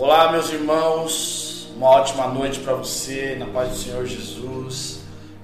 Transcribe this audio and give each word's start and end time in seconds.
Olá, 0.00 0.32
meus 0.32 0.50
irmãos, 0.50 1.68
uma 1.76 1.90
ótima 1.90 2.26
noite 2.26 2.58
para 2.60 2.72
você, 2.72 3.36
na 3.38 3.44
paz 3.44 3.68
do 3.68 3.76
Senhor 3.76 4.06
Jesus. 4.06 5.00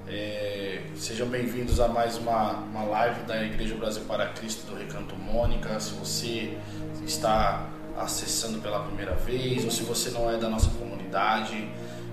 É, 0.09 0.81
sejam 0.97 1.29
bem-vindos 1.29 1.79
a 1.79 1.89
mais 1.89 2.17
uma, 2.17 2.53
uma 2.53 2.85
live 2.85 3.25
da 3.25 3.45
Igreja 3.45 3.75
Brasil 3.75 4.05
para 4.09 4.29
Cristo 4.29 4.67
do 4.67 4.75
Recanto 4.75 5.15
Mônica. 5.15 5.79
Se 5.79 5.93
você 5.93 6.57
está 7.05 7.69
acessando 7.99 8.59
pela 8.61 8.81
primeira 8.81 9.13
vez 9.13 9.63
ou 9.63 9.71
se 9.71 9.83
você 9.83 10.09
não 10.09 10.31
é 10.31 10.39
da 10.39 10.49
nossa 10.49 10.71
comunidade, 10.71 11.69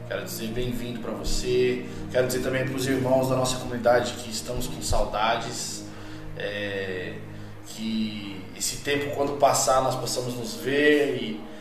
quero 0.10 0.26
dizer 0.26 0.50
bem-vindo 0.50 1.00
para 1.00 1.14
você. 1.14 1.86
Quero 2.12 2.28
dizer 2.28 2.42
também 2.42 2.66
para 2.66 2.76
os 2.76 2.86
irmãos 2.86 3.30
da 3.30 3.38
nossa 3.38 3.56
comunidade 3.56 4.16
que 4.16 4.30
estamos 4.30 4.68
com 4.68 4.82
saudades. 4.82 5.86
É, 6.36 7.14
que 7.68 8.44
esse 8.58 8.80
tempo, 8.82 9.16
quando 9.16 9.40
passar, 9.40 9.82
nós 9.82 9.96
possamos 9.96 10.36
nos 10.36 10.56
ver 10.56 11.16
e, 11.22 11.53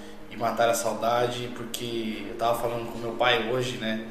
matar 0.42 0.68
a 0.68 0.74
saudade, 0.74 1.50
porque 1.56 2.24
eu 2.26 2.32
estava 2.32 2.60
falando 2.60 2.92
com 2.92 2.98
meu 2.98 3.12
pai 3.12 3.50
hoje, 3.50 3.78
né? 3.78 4.06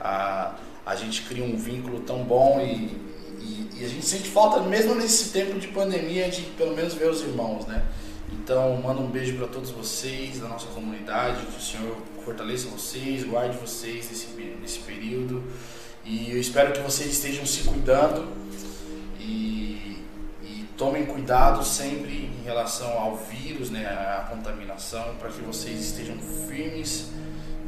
A, 0.00 0.54
a 0.86 0.96
gente 0.96 1.22
cria 1.22 1.44
um 1.44 1.56
vínculo 1.56 2.00
tão 2.00 2.22
bom 2.24 2.60
e, 2.60 2.96
e, 3.40 3.70
e, 3.74 3.84
a 3.84 3.88
gente 3.88 4.06
sente 4.06 4.28
falta, 4.28 4.60
mesmo 4.60 4.94
nesse 4.94 5.30
tempo 5.30 5.58
de 5.58 5.68
pandemia, 5.68 6.30
de 6.30 6.42
pelo 6.42 6.74
menos 6.74 6.94
ver 6.94 7.10
os 7.10 7.20
irmãos, 7.20 7.66
né? 7.66 7.84
Então, 8.32 8.76
mando 8.76 9.02
um 9.02 9.08
beijo 9.08 9.36
para 9.36 9.48
todos 9.48 9.70
vocês 9.70 10.40
da 10.40 10.48
nossa 10.48 10.66
comunidade, 10.68 11.44
que 11.44 11.58
o 11.58 11.60
Senhor 11.60 11.96
fortaleça 12.24 12.68
vocês, 12.68 13.24
guarde 13.24 13.56
vocês 13.58 14.08
nesse, 14.08 14.28
nesse 14.60 14.78
período. 14.78 15.42
E 16.04 16.30
eu 16.30 16.40
espero 16.40 16.72
que 16.72 16.80
vocês 16.80 17.10
estejam 17.10 17.44
se 17.44 17.64
cuidando 17.64 18.42
tomem 20.82 21.06
cuidado 21.06 21.64
sempre 21.64 22.21
em 22.42 22.44
relação 22.44 22.98
ao 22.98 23.16
vírus, 23.16 23.70
né, 23.70 23.86
à 23.86 24.26
contaminação, 24.28 25.14
para 25.20 25.28
que 25.28 25.40
vocês 25.42 25.78
estejam 25.78 26.16
firmes 26.48 27.06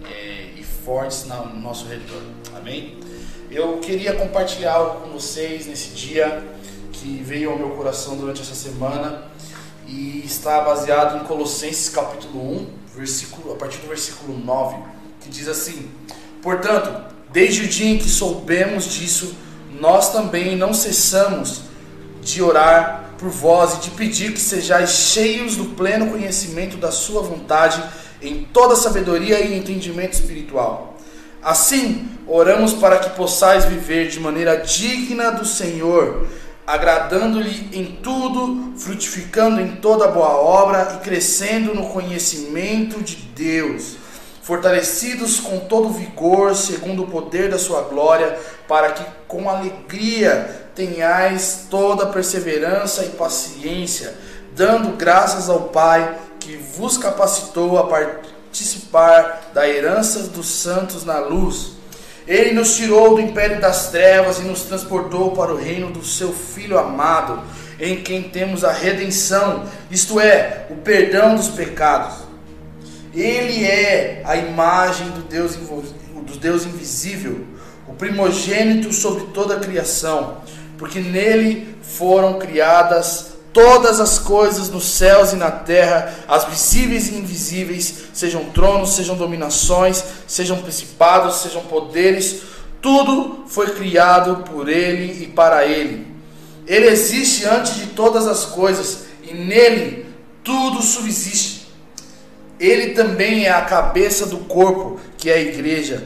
é, 0.05 0.48
e 0.56 0.64
fortes 0.64 1.27
no 1.27 1.61
nosso 1.61 1.86
redor. 1.86 2.20
Amém? 2.56 2.98
Eu 3.48 3.78
queria 3.78 4.14
compartilhar 4.14 4.72
algo 4.72 5.02
com 5.02 5.11
vocês 5.12 5.67
nesse 5.67 5.91
dia 5.91 6.42
que 6.92 7.22
veio 7.22 7.52
ao 7.52 7.56
meu 7.58 7.70
coração 7.70 8.17
durante 8.17 8.42
essa 8.42 8.55
semana 8.55 9.22
e 9.86 10.22
está 10.25 10.61
baseado 10.62 11.22
em 11.22 11.25
Colossenses 11.25 11.89
capítulo 11.89 12.42
1, 12.42 12.67
versículo, 12.97 13.52
a 13.52 13.56
partir 13.56 13.78
do 13.78 13.86
versículo 13.86 14.36
9, 14.36 14.77
que 15.20 15.30
diz 15.30 15.47
assim: 15.47 15.89
Portanto, 16.42 17.14
desde 17.30 17.62
o 17.62 17.69
dia 17.69 17.91
em 17.91 17.98
que 17.98 18.08
soubemos 18.08 18.86
disso, 18.86 19.36
nós 19.78 20.12
também 20.12 20.56
não 20.56 20.75
cessamos 20.75 21.62
de 22.22 22.42
orar 22.42 23.04
por 23.25 23.30
vós 23.30 23.75
e 23.77 23.80
de 23.80 23.91
pedir 23.92 24.34
que 24.34 24.41
sejais 24.41 24.91
cheios 24.91 25.56
do 25.56 25.64
pleno 25.64 26.11
conhecimento 26.11 26.77
da 26.77 26.92
Sua 26.92 27.22
vontade 27.22 27.83
em 28.20 28.44
toda 28.44 28.77
sabedoria 28.77 29.41
e 29.41 29.56
entendimento 29.56 30.12
espiritual. 30.12 30.98
Assim, 31.42 32.06
oramos 32.27 32.75
para 32.75 32.98
que 32.98 33.11
possais 33.17 33.64
viver 33.64 34.08
de 34.08 34.20
maneira 34.20 34.58
digna 34.58 35.30
do 35.30 35.47
Senhor, 35.47 36.27
agradando-lhe 36.67 37.70
em 37.72 37.98
tudo, 38.02 38.75
frutificando 38.77 39.58
em 39.58 39.77
toda 39.77 40.08
boa 40.08 40.36
obra 40.36 40.97
e 40.97 41.05
crescendo 41.05 41.75
no 41.75 41.89
conhecimento 41.89 43.02
de 43.02 43.17
Deus, 43.17 43.97
fortalecidos 44.42 45.41
com 45.41 45.61
todo 45.61 45.89
vigor, 45.89 46.55
segundo 46.55 47.05
o 47.05 47.06
poder 47.06 47.48
da 47.48 47.58
sua 47.58 47.80
glória, 47.83 48.39
para 48.69 48.92
que 48.92 49.02
com 49.35 49.51
alegria 49.51 50.69
tenhais 50.77 51.67
toda 51.69 52.07
perseverança 52.07 53.05
e 53.05 53.09
paciência, 53.09 54.15
dando 54.55 54.97
graças 54.97 55.51
ao 55.51 55.63
Pai 55.63 56.17
que 56.39 56.57
vos 56.57 56.97
capacitou 56.97 57.77
a 57.77 57.89
participar 57.89 59.51
da 59.53 59.69
herança 59.69 60.20
dos 60.29 60.47
santos 60.47 61.05
na 61.05 61.19
luz. 61.19 61.73
Ele 62.29 62.53
nos 62.53 62.77
tirou 62.77 63.17
do 63.17 63.20
império 63.20 63.61
das 63.61 63.91
trevas 63.91 64.39
e 64.39 64.42
nos 64.42 64.63
transportou 64.63 65.33
para 65.33 65.53
o 65.53 65.57
reino 65.57 65.91
do 65.91 66.05
seu 66.05 66.33
Filho 66.33 66.79
amado, 66.79 67.42
em 67.81 68.05
quem 68.05 68.23
temos 68.23 68.63
a 68.63 68.70
redenção, 68.70 69.64
isto 69.91 70.20
é, 70.20 70.69
o 70.70 70.77
perdão 70.77 71.35
dos 71.35 71.48
pecados. 71.48 72.19
Ele 73.13 73.64
é 73.64 74.23
a 74.25 74.37
imagem 74.37 75.11
do 75.11 75.23
Deus, 75.23 75.57
do 75.57 76.39
Deus 76.39 76.64
invisível, 76.64 77.54
o 77.95 77.97
primogênito 77.97 78.93
sobre 78.93 79.27
toda 79.27 79.55
a 79.55 79.61
criação 79.61 80.39
porque 80.77 80.99
nele 81.01 81.77
foram 81.81 82.39
criadas 82.39 83.35
todas 83.53 84.01
as 84.01 84.19
coisas 84.19 84.69
nos 84.69 84.85
céus 84.85 85.33
e 85.33 85.37
na 85.37 85.49
terra, 85.49 86.13
as 86.27 86.45
visíveis 86.47 87.09
e 87.09 87.15
invisíveis, 87.15 88.07
sejam 88.13 88.47
tronos, 88.47 88.97
sejam 88.97 89.17
dominações, 89.17 90.03
sejam 90.27 90.61
principados, 90.61 91.37
sejam 91.37 91.63
poderes, 91.63 92.43
tudo 92.83 93.45
foi 93.47 93.71
criado 93.71 94.43
por 94.51 94.69
ele 94.69 95.23
e 95.23 95.29
para 95.29 95.65
ele. 95.65 96.05
Ele 96.67 96.89
existe 96.89 97.47
antes 97.47 97.77
de 97.77 97.87
todas 97.87 98.27
as 98.27 98.45
coisas 98.45 99.05
e 99.23 99.33
nele 99.33 100.07
tudo 100.43 100.83
subsiste. 100.83 101.69
Ele 102.59 102.89
também 102.89 103.47
é 103.47 103.53
a 103.53 103.63
cabeça 103.63 104.27
do 104.27 104.39
corpo, 104.39 104.99
que 105.17 105.31
é 105.31 105.35
a 105.35 105.41
igreja 105.41 106.03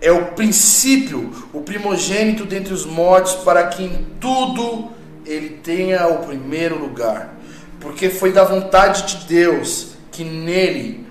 é 0.00 0.12
o 0.12 0.26
princípio, 0.32 1.48
o 1.52 1.60
primogênito 1.60 2.44
dentre 2.44 2.72
os 2.72 2.86
mortos, 2.86 3.34
para 3.36 3.66
que 3.66 3.82
em 3.82 4.06
tudo 4.20 4.90
ele 5.26 5.50
tenha 5.62 6.06
o 6.08 6.24
primeiro 6.24 6.78
lugar. 6.78 7.34
Porque 7.80 8.08
foi 8.08 8.32
da 8.32 8.44
vontade 8.44 9.18
de 9.18 9.26
Deus 9.26 9.88
que 10.10 10.24
nele 10.24 11.06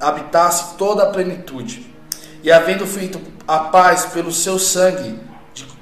habitasse 0.00 0.76
toda 0.76 1.04
a 1.04 1.10
plenitude. 1.10 1.86
E 2.42 2.50
havendo 2.50 2.86
feito 2.86 3.20
a 3.46 3.58
paz 3.58 4.06
pelo 4.06 4.32
seu 4.32 4.58
sangue 4.58 5.18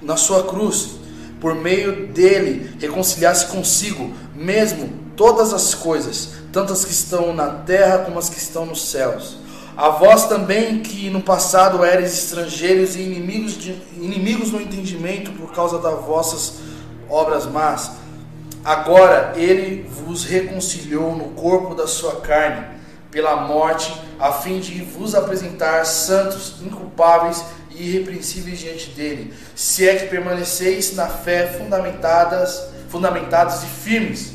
na 0.01 0.17
sua 0.17 0.45
cruz, 0.45 0.97
por 1.41 1.55
meio 1.55 2.07
dele 2.09 2.77
reconciliasse 2.79 3.47
consigo 3.47 4.13
mesmo 4.35 5.07
todas 5.17 5.53
as 5.53 5.75
coisas, 5.75 6.31
tanto 6.53 6.73
as 6.73 6.85
que 6.85 6.93
estão 6.93 7.35
na 7.35 7.49
terra 7.49 7.99
como 7.99 8.19
as 8.19 8.29
que 8.29 8.39
estão 8.39 8.67
nos 8.67 8.91
céus 8.91 9.46
a 9.77 9.91
vós 9.91 10.27
também 10.27 10.81
que 10.81 11.11
no 11.11 11.21
passado 11.21 11.85
eres 11.85 12.15
estrangeiros 12.15 12.97
e 12.97 13.03
inimigos, 13.03 13.59
de, 13.59 13.73
inimigos 14.01 14.51
no 14.51 14.61
entendimento 14.61 15.33
por 15.33 15.53
causa 15.53 15.79
das 15.79 16.01
vossas 16.03 16.55
obras 17.11 17.45
más, 17.45 17.93
agora 18.65 19.35
ele 19.37 19.87
vos 19.87 20.25
reconciliou 20.25 21.15
no 21.15 21.31
corpo 21.31 21.75
da 21.75 21.87
sua 21.87 22.21
carne 22.23 22.75
pela 23.11 23.37
morte, 23.37 23.95
a 24.19 24.33
fim 24.33 24.61
de 24.61 24.83
vos 24.83 25.15
apresentar 25.15 25.85
santos, 25.85 26.55
inculpáveis 26.63 27.45
e 27.71 27.87
irrepreensíveis 27.87 28.59
diante 28.59 28.91
dele, 28.91 29.35
se 29.55 29.87
é 29.87 29.95
que 29.95 30.07
permaneceis 30.07 30.95
na 30.97 31.07
fé 31.07 31.47
fundamentadas, 31.47 32.71
fundamentados 32.89 33.63
e 33.63 33.67
firmes, 33.67 34.33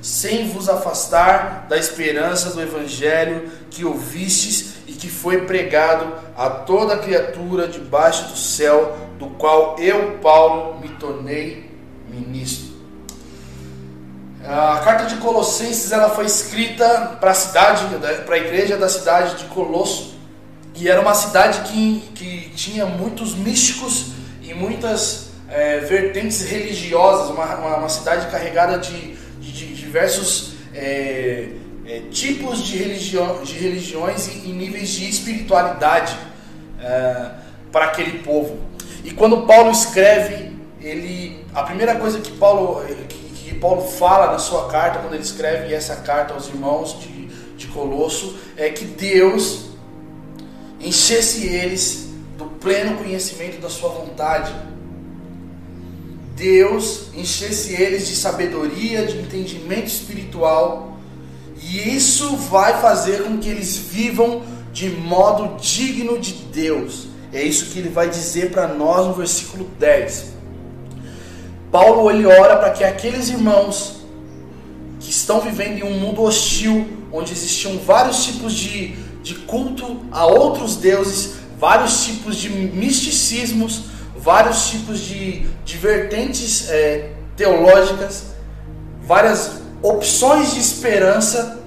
sem 0.00 0.48
vos 0.50 0.68
afastar 0.68 1.66
da 1.68 1.76
esperança 1.76 2.50
do 2.50 2.62
evangelho 2.62 3.50
que 3.70 3.84
ouvistes 3.84 4.73
que 5.04 5.10
foi 5.10 5.42
pregado 5.42 6.14
a 6.34 6.48
toda 6.48 6.96
criatura 6.96 7.68
debaixo 7.68 8.30
do 8.30 8.38
céu, 8.38 8.96
do 9.18 9.26
qual 9.26 9.76
eu, 9.78 10.18
Paulo, 10.22 10.80
me 10.80 10.88
tornei 10.96 11.70
ministro. 12.08 12.72
A 14.42 14.80
carta 14.82 15.04
de 15.04 15.16
Colossenses 15.16 15.92
ela 15.92 16.08
foi 16.08 16.24
escrita 16.24 17.18
para 17.20 17.32
a 17.32 17.34
cidade, 17.34 17.84
para 18.24 18.34
a 18.34 18.38
igreja 18.38 18.78
da 18.78 18.88
cidade 18.88 19.36
de 19.36 19.44
Colosso, 19.44 20.14
e 20.74 20.88
era 20.88 21.02
uma 21.02 21.14
cidade 21.14 21.70
que, 21.70 22.00
que 22.14 22.50
tinha 22.56 22.86
muitos 22.86 23.34
místicos 23.34 24.06
e 24.42 24.54
muitas 24.54 25.32
é, 25.50 25.80
vertentes 25.80 26.40
religiosas, 26.48 27.28
uma, 27.28 27.44
uma, 27.56 27.76
uma, 27.76 27.88
cidade 27.90 28.30
carregada 28.30 28.78
de, 28.78 29.14
de, 29.38 29.52
de 29.52 29.74
diversos 29.74 30.54
é, 30.74 31.48
é, 31.86 32.00
tipos 32.10 32.64
de, 32.64 32.78
religião, 32.78 33.42
de 33.42 33.54
religiões 33.54 34.28
e, 34.28 34.48
e 34.48 34.52
níveis 34.52 34.88
de 34.90 35.08
espiritualidade 35.08 36.16
é, 36.80 37.30
para 37.70 37.86
aquele 37.86 38.18
povo. 38.20 38.58
E 39.04 39.10
quando 39.10 39.42
Paulo 39.42 39.70
escreve, 39.70 40.56
ele, 40.80 41.44
a 41.54 41.62
primeira 41.62 41.96
coisa 41.96 42.20
que 42.20 42.32
Paulo, 42.32 42.84
que, 43.08 43.16
que, 43.16 43.54
Paulo 43.56 43.82
fala 43.82 44.32
na 44.32 44.38
sua 44.38 44.68
carta, 44.68 45.00
quando 45.00 45.14
ele 45.14 45.22
escreve 45.22 45.72
essa 45.74 45.96
carta 45.96 46.32
aos 46.32 46.48
irmãos 46.48 46.98
de, 47.00 47.26
de 47.56 47.66
Colosso, 47.68 48.36
é 48.56 48.70
que 48.70 48.84
Deus 48.84 49.70
enchesse 50.80 51.46
eles 51.46 52.10
do 52.38 52.46
pleno 52.46 52.96
conhecimento 52.96 53.60
da 53.60 53.68
sua 53.68 53.90
vontade. 53.90 54.54
Deus 56.34 57.10
enchesse 57.14 57.74
eles 57.74 58.08
de 58.08 58.16
sabedoria, 58.16 59.06
de 59.06 59.18
entendimento 59.18 59.86
espiritual 59.86 60.93
e 61.62 61.94
isso 61.96 62.36
vai 62.36 62.80
fazer 62.80 63.22
com 63.22 63.38
que 63.38 63.48
eles 63.48 63.76
vivam 63.76 64.42
de 64.72 64.90
modo 64.90 65.56
digno 65.60 66.18
de 66.18 66.32
Deus. 66.32 67.06
É 67.32 67.42
isso 67.42 67.66
que 67.66 67.78
ele 67.78 67.88
vai 67.88 68.08
dizer 68.08 68.50
para 68.50 68.68
nós 68.68 69.06
no 69.06 69.14
versículo 69.14 69.68
10. 69.78 70.34
Paulo 71.70 72.10
ele 72.10 72.26
ora 72.26 72.56
para 72.56 72.70
que 72.70 72.84
aqueles 72.84 73.28
irmãos 73.28 74.04
que, 75.00 75.10
estão 75.10 75.40
vivendo 75.40 75.78
em 75.78 75.82
um 75.82 75.98
mundo 75.98 76.22
hostil, 76.22 76.86
onde 77.12 77.32
existiam 77.32 77.78
vários 77.78 78.24
tipos 78.24 78.52
de, 78.52 78.96
de 79.22 79.34
culto 79.34 80.00
a 80.10 80.26
outros 80.26 80.76
deuses, 80.76 81.34
vários 81.58 82.04
tipos 82.04 82.36
de 82.36 82.48
misticismos, 82.48 83.84
vários 84.16 84.70
tipos 84.70 85.00
de, 85.00 85.46
de 85.64 85.76
vertentes 85.76 86.68
é, 86.70 87.10
teológicas, 87.36 88.34
várias 89.04 89.63
opções 89.84 90.54
de 90.54 90.60
esperança, 90.60 91.60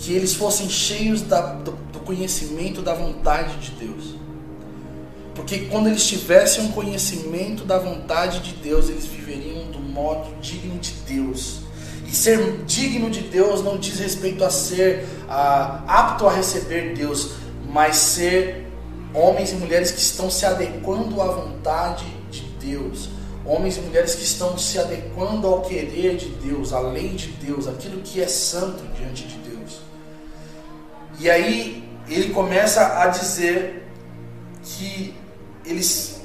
que 0.00 0.12
eles 0.12 0.34
fossem 0.34 0.68
cheios 0.68 1.22
da, 1.22 1.40
do, 1.40 1.70
do 1.92 2.00
conhecimento 2.00 2.82
da 2.82 2.92
vontade 2.92 3.56
de 3.58 3.70
Deus. 3.86 4.16
Porque 5.32 5.60
quando 5.66 5.86
eles 5.86 6.04
tivessem 6.04 6.64
um 6.64 6.72
conhecimento 6.72 7.64
da 7.64 7.78
vontade 7.78 8.40
de 8.40 8.54
Deus, 8.56 8.88
eles 8.88 9.06
viveriam 9.06 9.70
do 9.70 9.78
modo 9.78 10.34
digno 10.40 10.76
de 10.80 10.90
Deus. 11.06 11.60
E 12.04 12.12
ser 12.12 12.64
digno 12.66 13.08
de 13.08 13.20
Deus 13.20 13.62
não 13.62 13.78
diz 13.78 14.00
respeito 14.00 14.44
a 14.44 14.50
ser 14.50 15.06
ah, 15.28 15.84
apto 15.86 16.26
a 16.26 16.32
receber 16.32 16.94
Deus, 16.94 17.34
mas 17.70 17.94
ser 17.94 18.66
homens 19.14 19.52
e 19.52 19.54
mulheres 19.54 19.92
que 19.92 20.00
estão 20.00 20.28
se 20.28 20.44
adequando 20.44 21.22
à 21.22 21.26
vontade 21.26 22.04
de 22.28 22.42
Deus 22.60 23.08
Homens 23.44 23.76
e 23.76 23.80
mulheres 23.80 24.14
que 24.14 24.22
estão 24.22 24.56
se 24.56 24.78
adequando 24.78 25.46
ao 25.46 25.62
querer 25.62 26.16
de 26.16 26.28
Deus, 26.28 26.72
à 26.72 26.80
lei 26.80 27.08
de 27.10 27.28
Deus, 27.28 27.66
aquilo 27.66 28.00
que 28.02 28.22
é 28.22 28.28
santo 28.28 28.84
diante 28.96 29.26
de 29.26 29.36
Deus. 29.38 29.80
E 31.18 31.28
aí 31.28 31.88
ele 32.08 32.32
começa 32.32 33.00
a 33.00 33.08
dizer 33.08 33.86
que 34.62 35.14
eles 35.64 36.20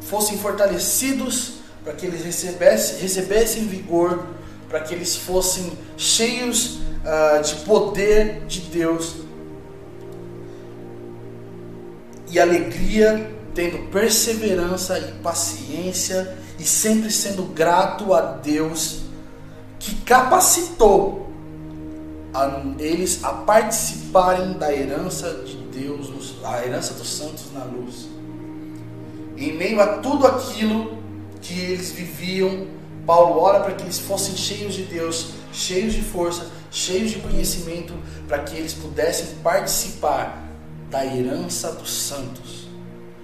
fossem 0.00 0.36
fortalecidos 0.38 1.54
para 1.84 1.92
que 1.92 2.06
eles 2.06 2.24
recebessem, 2.24 2.98
recebessem 2.98 3.66
vigor, 3.66 4.26
para 4.68 4.80
que 4.80 4.94
eles 4.94 5.16
fossem 5.16 5.72
cheios 5.96 6.78
uh, 7.04 7.42
de 7.42 7.56
poder 7.64 8.44
de 8.46 8.60
Deus 8.62 9.16
e 12.32 12.40
alegria 12.40 13.30
tendo 13.54 13.90
perseverança 13.90 14.98
e 14.98 15.12
paciência 15.22 16.36
e 16.58 16.64
sempre 16.64 17.10
sendo 17.10 17.42
grato 17.44 18.14
a 18.14 18.20
Deus 18.20 19.00
que 19.78 19.94
capacitou 20.02 21.28
a 22.32 22.62
eles 22.78 23.22
a 23.22 23.32
participarem 23.32 24.54
da 24.54 24.72
herança 24.72 25.42
de 25.44 25.56
Deus, 25.56 26.36
a 26.44 26.64
herança 26.64 26.94
dos 26.94 27.08
santos 27.08 27.52
na 27.52 27.64
luz. 27.64 28.08
Em 29.36 29.52
meio 29.54 29.80
a 29.80 29.98
tudo 29.98 30.26
aquilo 30.26 30.98
que 31.42 31.58
eles 31.58 31.90
viviam, 31.90 32.66
Paulo 33.04 33.40
ora 33.40 33.60
para 33.60 33.74
que 33.74 33.82
eles 33.82 33.98
fossem 33.98 34.36
cheios 34.36 34.74
de 34.74 34.84
Deus, 34.84 35.32
cheios 35.52 35.92
de 35.92 36.00
força, 36.00 36.46
cheios 36.70 37.10
de 37.10 37.18
conhecimento, 37.18 37.92
para 38.28 38.38
que 38.38 38.56
eles 38.56 38.72
pudessem 38.72 39.26
participar 39.42 40.42
da 40.88 41.04
herança 41.04 41.72
dos 41.72 41.92
santos 41.92 42.61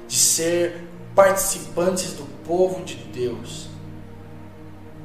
de 0.08 0.16
ser 0.16 0.88
participantes 1.14 2.14
do 2.14 2.24
povo 2.44 2.82
de 2.82 2.94
Deus. 2.94 3.68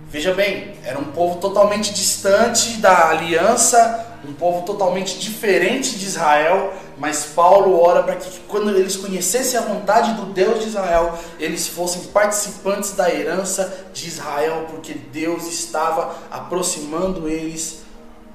Veja 0.08 0.34
bem, 0.34 0.76
era 0.84 1.00
um 1.00 1.06
povo 1.06 1.40
totalmente 1.40 1.92
distante 1.92 2.78
da 2.78 3.10
aliança, 3.10 4.20
um 4.24 4.32
povo 4.32 4.64
totalmente 4.64 5.18
diferente 5.18 5.98
de 5.98 6.06
Israel, 6.06 6.72
mas 6.98 7.26
Paulo 7.26 7.82
ora 7.82 8.04
para 8.04 8.16
que 8.18 8.40
quando 8.42 8.70
eles 8.70 8.96
conhecessem 8.96 9.60
a 9.60 9.64
vontade 9.64 10.14
do 10.14 10.28
Deus 10.28 10.62
de 10.62 10.68
Israel, 10.68 11.18
eles 11.40 11.68
fossem 11.68 12.04
participantes 12.04 12.92
da 12.92 13.12
herança 13.12 13.88
de 13.92 14.08
Israel, 14.08 14.68
porque 14.70 14.94
Deus 14.94 15.48
estava 15.48 16.16
aproximando 16.30 17.28
eles 17.28 17.82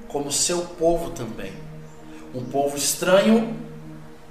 como 0.09 0.31
seu 0.33 0.59
povo 0.77 1.11
também. 1.11 1.53
Um 2.35 2.43
povo 2.43 2.75
estranho 2.75 3.57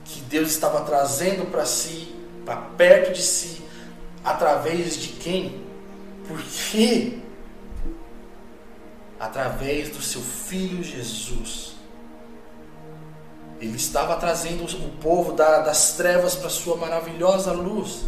que 0.04 0.20
Deus 0.20 0.50
estava 0.50 0.82
trazendo 0.82 1.50
para 1.50 1.64
si 1.64 2.17
para 2.48 2.56
perto 2.56 3.12
de 3.12 3.20
si, 3.20 3.60
através 4.24 4.96
de 4.96 5.08
quem? 5.08 5.60
Por 6.26 6.40
quê? 6.40 7.18
Através 9.20 9.90
do 9.90 10.00
seu 10.00 10.22
filho 10.22 10.82
Jesus. 10.82 11.76
Ele 13.60 13.76
estava 13.76 14.16
trazendo 14.16 14.64
o 14.64 14.90
povo 14.96 15.34
das 15.34 15.92
trevas 15.92 16.36
para 16.36 16.48
sua 16.48 16.78
maravilhosa 16.78 17.52
luz. 17.52 18.06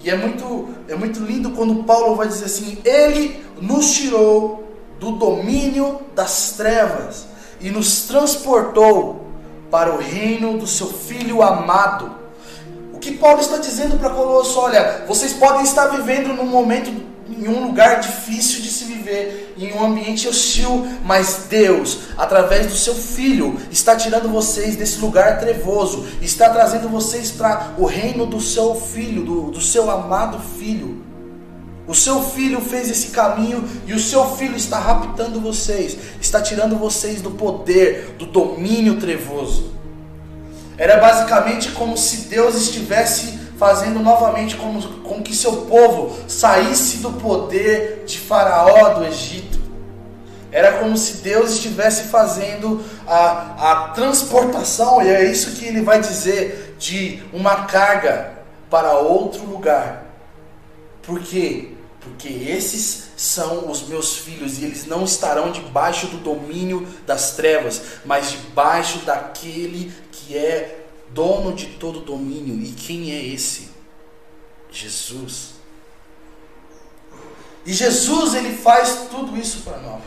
E 0.00 0.10
é 0.10 0.16
muito, 0.16 0.74
é 0.86 0.94
muito 0.94 1.20
lindo 1.20 1.52
quando 1.52 1.82
Paulo 1.84 2.16
vai 2.16 2.28
dizer 2.28 2.44
assim: 2.44 2.76
Ele 2.84 3.42
nos 3.58 3.90
tirou 3.94 4.68
do 5.00 5.12
domínio 5.12 6.02
das 6.14 6.52
trevas 6.58 7.26
e 7.58 7.70
nos 7.70 8.02
transportou 8.02 9.24
para 9.70 9.94
o 9.94 9.98
reino 9.98 10.58
do 10.58 10.66
seu 10.66 10.88
Filho 10.88 11.42
amado 11.42 12.23
que 13.04 13.18
Paulo 13.18 13.40
está 13.40 13.58
dizendo 13.58 13.98
para 13.98 14.08
Colosso, 14.08 14.58
olha, 14.58 15.04
vocês 15.06 15.34
podem 15.34 15.62
estar 15.62 15.88
vivendo 15.88 16.28
num 16.28 16.46
momento, 16.46 16.90
em 17.28 17.46
um 17.46 17.66
lugar 17.66 18.00
difícil 18.00 18.62
de 18.62 18.70
se 18.70 18.84
viver, 18.84 19.54
em 19.58 19.74
um 19.74 19.84
ambiente 19.84 20.26
hostil, 20.26 20.86
mas 21.04 21.44
Deus, 21.50 21.98
através 22.16 22.66
do 22.66 22.74
seu 22.74 22.94
Filho, 22.94 23.60
está 23.70 23.94
tirando 23.94 24.30
vocês 24.30 24.76
desse 24.76 24.98
lugar 25.00 25.38
trevoso, 25.38 26.06
está 26.22 26.48
trazendo 26.48 26.88
vocês 26.88 27.30
para 27.30 27.74
o 27.76 27.84
reino 27.84 28.24
do 28.24 28.40
seu 28.40 28.74
Filho, 28.74 29.22
do, 29.22 29.50
do 29.50 29.60
seu 29.60 29.90
amado 29.90 30.38
Filho. 30.58 31.04
O 31.86 31.94
seu 31.94 32.22
filho 32.22 32.62
fez 32.62 32.88
esse 32.88 33.08
caminho 33.08 33.62
e 33.86 33.92
o 33.92 34.00
seu 34.00 34.34
filho 34.36 34.56
está 34.56 34.78
raptando 34.78 35.38
vocês, 35.38 35.98
está 36.18 36.40
tirando 36.40 36.78
vocês 36.78 37.20
do 37.20 37.32
poder, 37.32 38.14
do 38.18 38.24
domínio 38.24 38.98
trevoso. 38.98 39.73
Era 40.76 40.96
basicamente 40.98 41.70
como 41.72 41.96
se 41.96 42.28
Deus 42.28 42.56
estivesse 42.56 43.38
fazendo 43.58 44.00
novamente 44.00 44.56
com, 44.56 44.80
com 44.80 45.22
que 45.22 45.34
seu 45.34 45.62
povo 45.62 46.16
saísse 46.28 46.98
do 46.98 47.12
poder 47.12 48.04
de 48.06 48.18
Faraó 48.18 48.94
do 48.94 49.04
Egito. 49.04 49.58
Era 50.50 50.78
como 50.78 50.96
se 50.96 51.18
Deus 51.18 51.52
estivesse 51.52 52.04
fazendo 52.04 52.84
a, 53.06 53.72
a 53.72 53.88
transportação, 53.88 55.02
e 55.02 55.08
é 55.08 55.24
isso 55.24 55.52
que 55.52 55.64
ele 55.64 55.82
vai 55.82 56.00
dizer, 56.00 56.76
de 56.78 57.22
uma 57.32 57.64
carga 57.64 58.34
para 58.70 58.98
outro 58.98 59.44
lugar. 59.44 60.04
Por 61.02 61.20
quê? 61.20 61.70
Porque 62.00 62.28
esses 62.28 63.10
são 63.16 63.70
os 63.70 63.88
meus 63.88 64.18
filhos 64.18 64.58
e 64.58 64.64
eles 64.64 64.86
não 64.86 65.04
estarão 65.04 65.50
debaixo 65.50 66.06
do 66.06 66.18
domínio 66.18 66.86
das 67.06 67.32
trevas, 67.32 67.80
mas 68.04 68.30
debaixo 68.30 68.98
daquele 68.98 69.92
que 70.26 70.36
é 70.36 70.86
dono 71.10 71.54
de 71.54 71.66
todo 71.66 72.00
domínio. 72.00 72.62
E 72.62 72.72
quem 72.72 73.12
é 73.12 73.24
esse? 73.24 73.70
Jesus. 74.70 75.54
E 77.66 77.72
Jesus 77.72 78.34
ele 78.34 78.56
faz 78.56 79.06
tudo 79.10 79.36
isso 79.36 79.60
para 79.60 79.78
nós. 79.78 80.02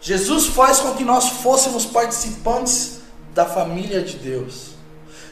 Jesus 0.00 0.46
faz 0.46 0.80
com 0.80 0.94
que 0.94 1.04
nós 1.04 1.28
fôssemos 1.28 1.86
participantes 1.86 3.00
da 3.32 3.46
família 3.46 4.02
de 4.02 4.16
Deus. 4.16 4.72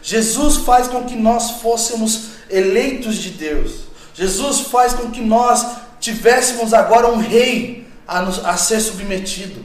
Jesus 0.02 0.58
faz 0.58 0.88
com 0.88 1.04
que 1.04 1.16
nós 1.16 1.60
fôssemos 1.62 2.30
eleitos 2.48 3.16
de 3.16 3.30
Deus. 3.30 3.80
Jesus 4.14 4.60
faz 4.60 4.94
com 4.94 5.10
que 5.10 5.20
nós 5.20 5.66
tivéssemos 5.98 6.72
agora 6.72 7.08
um 7.08 7.18
rei 7.18 7.86
a, 8.06 8.22
nos, 8.22 8.44
a 8.44 8.56
ser 8.56 8.80
submetido. 8.80 9.64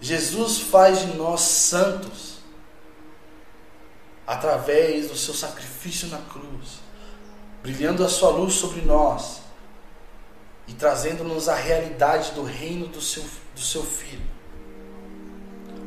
Jesus 0.00 0.58
faz 0.58 1.00
de 1.00 1.16
nós 1.16 1.40
santos 1.40 2.36
através 4.26 5.08
do 5.08 5.16
seu 5.16 5.32
sacrifício 5.32 6.08
na 6.08 6.18
cruz, 6.18 6.80
brilhando 7.62 8.04
a 8.04 8.08
sua 8.08 8.30
luz 8.30 8.54
sobre 8.54 8.82
nós 8.82 9.40
e 10.66 10.72
trazendo-nos 10.72 11.48
a 11.48 11.54
realidade 11.54 12.32
do 12.32 12.42
reino 12.42 12.88
do 12.88 13.00
seu, 13.00 13.22
do 13.54 13.60
seu 13.60 13.84
Filho, 13.84 14.26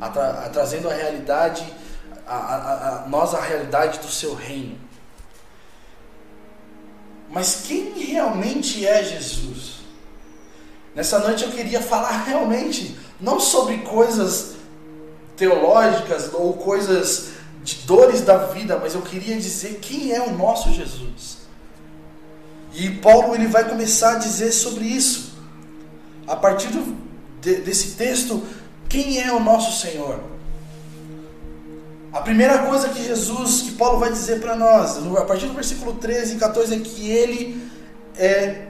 a 0.00 0.08
tra, 0.08 0.30
a, 0.46 0.48
trazendo 0.48 0.88
a 0.88 0.94
realidade, 0.94 1.62
a, 2.26 2.34
a, 2.34 3.04
a, 3.04 3.08
nós 3.08 3.34
a 3.34 3.40
realidade 3.40 3.98
do 3.98 4.08
seu 4.08 4.34
reino. 4.34 4.78
Mas 7.28 7.62
quem 7.66 7.92
realmente 7.92 8.84
é 8.86 9.04
Jesus? 9.04 9.80
Nessa 10.94 11.18
noite 11.20 11.44
eu 11.44 11.52
queria 11.52 11.80
falar 11.80 12.24
realmente 12.24 12.98
não 13.20 13.38
sobre 13.38 13.78
coisas 13.78 14.54
teológicas 15.36 16.30
ou 16.32 16.54
coisas 16.54 17.30
de 17.62 17.76
dores 17.86 18.22
da 18.22 18.36
vida, 18.38 18.78
mas 18.80 18.94
eu 18.94 19.02
queria 19.02 19.36
dizer 19.36 19.78
quem 19.80 20.12
é 20.12 20.20
o 20.20 20.36
nosso 20.36 20.72
Jesus. 20.72 21.38
E 22.74 22.90
Paulo 22.90 23.34
ele 23.34 23.46
vai 23.46 23.68
começar 23.68 24.16
a 24.16 24.18
dizer 24.18 24.52
sobre 24.52 24.84
isso. 24.84 25.34
A 26.26 26.36
partir 26.36 26.68
do, 26.68 26.96
de, 27.40 27.56
desse 27.56 27.96
texto, 27.96 28.42
quem 28.88 29.20
é 29.20 29.32
o 29.32 29.40
nosso 29.40 29.80
Senhor? 29.80 30.20
A 32.12 32.20
primeira 32.20 32.58
coisa 32.66 32.88
que 32.88 33.04
Jesus, 33.04 33.62
que 33.62 33.72
Paulo 33.72 33.98
vai 33.98 34.10
dizer 34.10 34.40
para 34.40 34.56
nós, 34.56 34.98
a 35.16 35.24
partir 35.24 35.46
do 35.46 35.54
versículo 35.54 35.94
13 35.94 36.36
e 36.36 36.38
14, 36.38 36.74
é 36.74 36.78
que 36.80 37.10
ele 37.10 37.70
é 38.16 38.66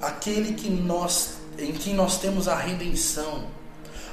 aquele 0.00 0.54
que 0.54 0.70
nós 0.70 1.34
em 1.64 1.72
que 1.72 1.92
nós 1.92 2.18
temos 2.18 2.46
a 2.46 2.54
redenção, 2.54 3.44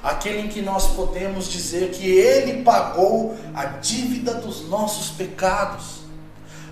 aquele 0.01 0.41
em 0.41 0.47
que 0.47 0.61
nós 0.61 0.87
podemos 0.87 1.49
dizer 1.49 1.91
que 1.91 2.07
Ele 2.07 2.63
pagou 2.63 3.37
a 3.53 3.65
dívida 3.65 4.35
dos 4.35 4.67
nossos 4.69 5.11
pecados, 5.11 6.01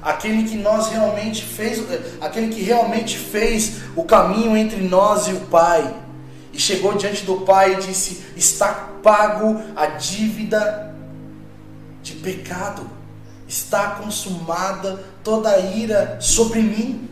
aquele 0.01 0.47
que 0.47 0.55
nós 0.55 0.87
realmente 0.87 1.43
fez, 1.43 1.83
aquele 2.21 2.53
que 2.53 2.61
realmente 2.61 3.17
fez 3.17 3.81
o 3.95 4.03
caminho 4.03 4.55
entre 4.55 4.81
nós 4.81 5.27
e 5.27 5.33
o 5.33 5.41
Pai, 5.41 5.93
e 6.53 6.59
chegou 6.59 6.95
diante 6.95 7.25
do 7.25 7.41
Pai 7.41 7.73
e 7.73 7.81
disse: 7.81 8.23
está 8.35 8.73
pago 9.03 9.61
a 9.75 9.85
dívida 9.85 10.95
de 12.01 12.13
pecado, 12.13 12.89
está 13.47 13.91
consumada 13.91 15.03
toda 15.23 15.49
a 15.49 15.59
ira 15.59 16.17
sobre 16.19 16.61
mim 16.61 17.08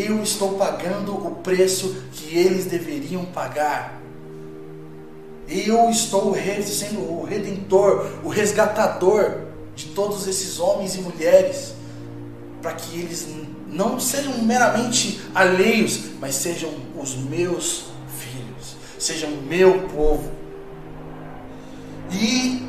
eu 0.00 0.22
estou 0.22 0.54
pagando 0.54 1.12
o 1.12 1.36
preço 1.36 1.96
que 2.12 2.36
eles 2.36 2.66
deveriam 2.66 3.24
pagar. 3.24 4.00
Eu 5.48 5.88
estou 5.90 6.34
sendo 6.64 7.00
o 7.00 7.24
redentor, 7.24 8.10
o 8.24 8.28
resgatador 8.28 9.46
de 9.74 9.86
todos 9.86 10.26
esses 10.26 10.58
homens 10.58 10.96
e 10.96 11.00
mulheres, 11.00 11.74
para 12.60 12.72
que 12.72 12.98
eles 12.98 13.28
não 13.68 14.00
sejam 14.00 14.38
meramente 14.42 15.20
alheios, 15.34 16.00
mas 16.20 16.34
sejam 16.34 16.70
os 16.96 17.14
meus 17.14 17.84
filhos, 18.18 18.76
sejam 18.98 19.30
o 19.30 19.42
meu 19.42 19.82
povo. 19.88 20.30
E 22.10 22.62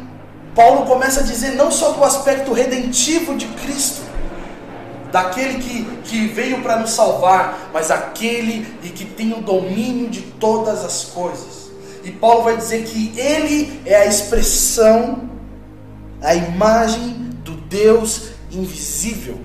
Paulo 0.53 0.85
começa 0.85 1.21
a 1.21 1.23
dizer 1.23 1.51
não 1.51 1.71
só 1.71 1.91
do 1.91 2.03
aspecto 2.03 2.51
redentivo 2.51 3.35
de 3.35 3.47
Cristo, 3.47 4.01
daquele 5.11 5.59
que, 5.59 5.85
que 6.03 6.27
veio 6.27 6.61
para 6.61 6.77
nos 6.77 6.91
salvar, 6.91 7.69
mas 7.73 7.91
aquele 7.91 8.67
e 8.83 8.89
que 8.89 9.05
tem 9.05 9.33
o 9.33 9.41
domínio 9.41 10.09
de 10.09 10.21
todas 10.21 10.83
as 10.83 11.05
coisas. 11.05 11.69
E 12.03 12.11
Paulo 12.11 12.43
vai 12.43 12.57
dizer 12.57 12.83
que 12.85 13.17
ele 13.19 13.81
é 13.85 13.95
a 13.95 14.05
expressão, 14.05 15.29
a 16.21 16.33
imagem 16.35 17.31
do 17.43 17.51
Deus 17.51 18.29
invisível. 18.51 19.39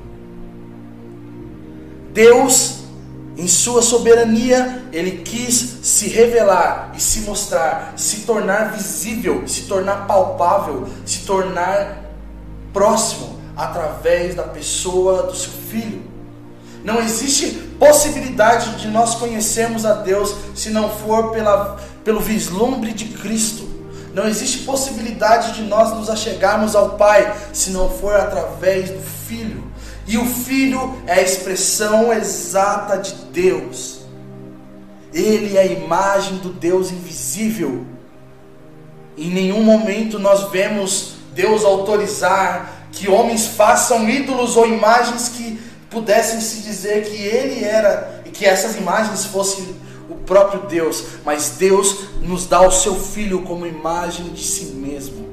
Deus, 2.12 2.82
em 3.36 3.48
sua 3.48 3.82
soberania, 3.82 4.84
ele 4.92 5.22
quis 5.22 5.78
se 5.82 6.08
revelar 6.08 6.92
e 6.94 7.00
se 7.00 7.20
mostrar, 7.20 7.94
se 7.96 8.20
tornar 8.20 8.72
visível, 8.72 9.48
se 9.48 9.62
tornar 9.62 10.06
palpável, 10.06 10.86
se 11.06 11.20
tornar 11.20 12.04
próximo 12.72 13.31
através 13.56 14.34
da 14.34 14.44
pessoa 14.44 15.24
do 15.24 15.36
seu 15.36 15.52
filho. 15.52 16.02
Não 16.84 17.00
existe 17.00 17.50
possibilidade 17.78 18.76
de 18.76 18.88
nós 18.88 19.14
conhecermos 19.14 19.86
a 19.86 19.94
Deus 19.94 20.34
se 20.54 20.70
não 20.70 20.90
for 20.90 21.30
pela, 21.30 21.80
pelo 22.04 22.20
vislumbre 22.20 22.92
de 22.92 23.06
Cristo. 23.06 23.70
Não 24.12 24.28
existe 24.28 24.58
possibilidade 24.58 25.52
de 25.52 25.62
nós 25.62 25.92
nos 25.92 26.10
achegarmos 26.10 26.74
ao 26.74 26.90
Pai 26.90 27.34
se 27.52 27.70
não 27.70 27.88
for 27.88 28.14
através 28.14 28.90
do 28.90 29.00
Filho. 29.00 29.64
E 30.06 30.18
o 30.18 30.26
Filho 30.26 31.00
é 31.06 31.14
a 31.14 31.22
expressão 31.22 32.12
exata 32.12 32.98
de 32.98 33.14
Deus. 33.32 34.00
Ele 35.14 35.56
é 35.56 35.60
a 35.60 35.66
imagem 35.66 36.38
do 36.38 36.50
Deus 36.50 36.90
invisível. 36.90 37.86
Em 39.16 39.30
nenhum 39.30 39.62
momento 39.62 40.18
nós 40.18 40.50
vemos 40.50 41.14
Deus 41.34 41.64
autorizar 41.64 42.71
que 42.92 43.08
homens 43.08 43.46
façam 43.46 44.08
ídolos 44.08 44.56
ou 44.56 44.66
imagens 44.66 45.30
que 45.30 45.58
pudessem 45.90 46.40
se 46.40 46.62
dizer 46.62 47.04
que 47.04 47.16
ele 47.16 47.64
era 47.64 48.22
e 48.24 48.30
que 48.30 48.44
essas 48.44 48.76
imagens 48.76 49.24
fossem 49.24 49.74
o 50.08 50.14
próprio 50.14 50.62
Deus, 50.66 51.04
mas 51.24 51.50
Deus 51.58 52.04
nos 52.20 52.46
dá 52.46 52.60
o 52.60 52.70
seu 52.70 52.94
filho 52.94 53.42
como 53.42 53.66
imagem 53.66 54.28
de 54.28 54.42
si 54.42 54.66
mesmo, 54.66 55.28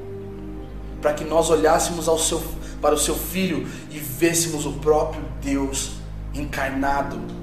para 1.02 1.14
que 1.14 1.24
nós 1.24 1.50
olhássemos 1.50 2.08
ao 2.08 2.18
seu, 2.18 2.42
para 2.82 2.96
o 2.96 2.98
seu 2.98 3.16
filho 3.16 3.68
e 3.92 4.00
vêssemos 4.00 4.66
o 4.66 4.74
próprio 4.74 5.24
Deus 5.42 5.92
encarnado. 6.34 7.39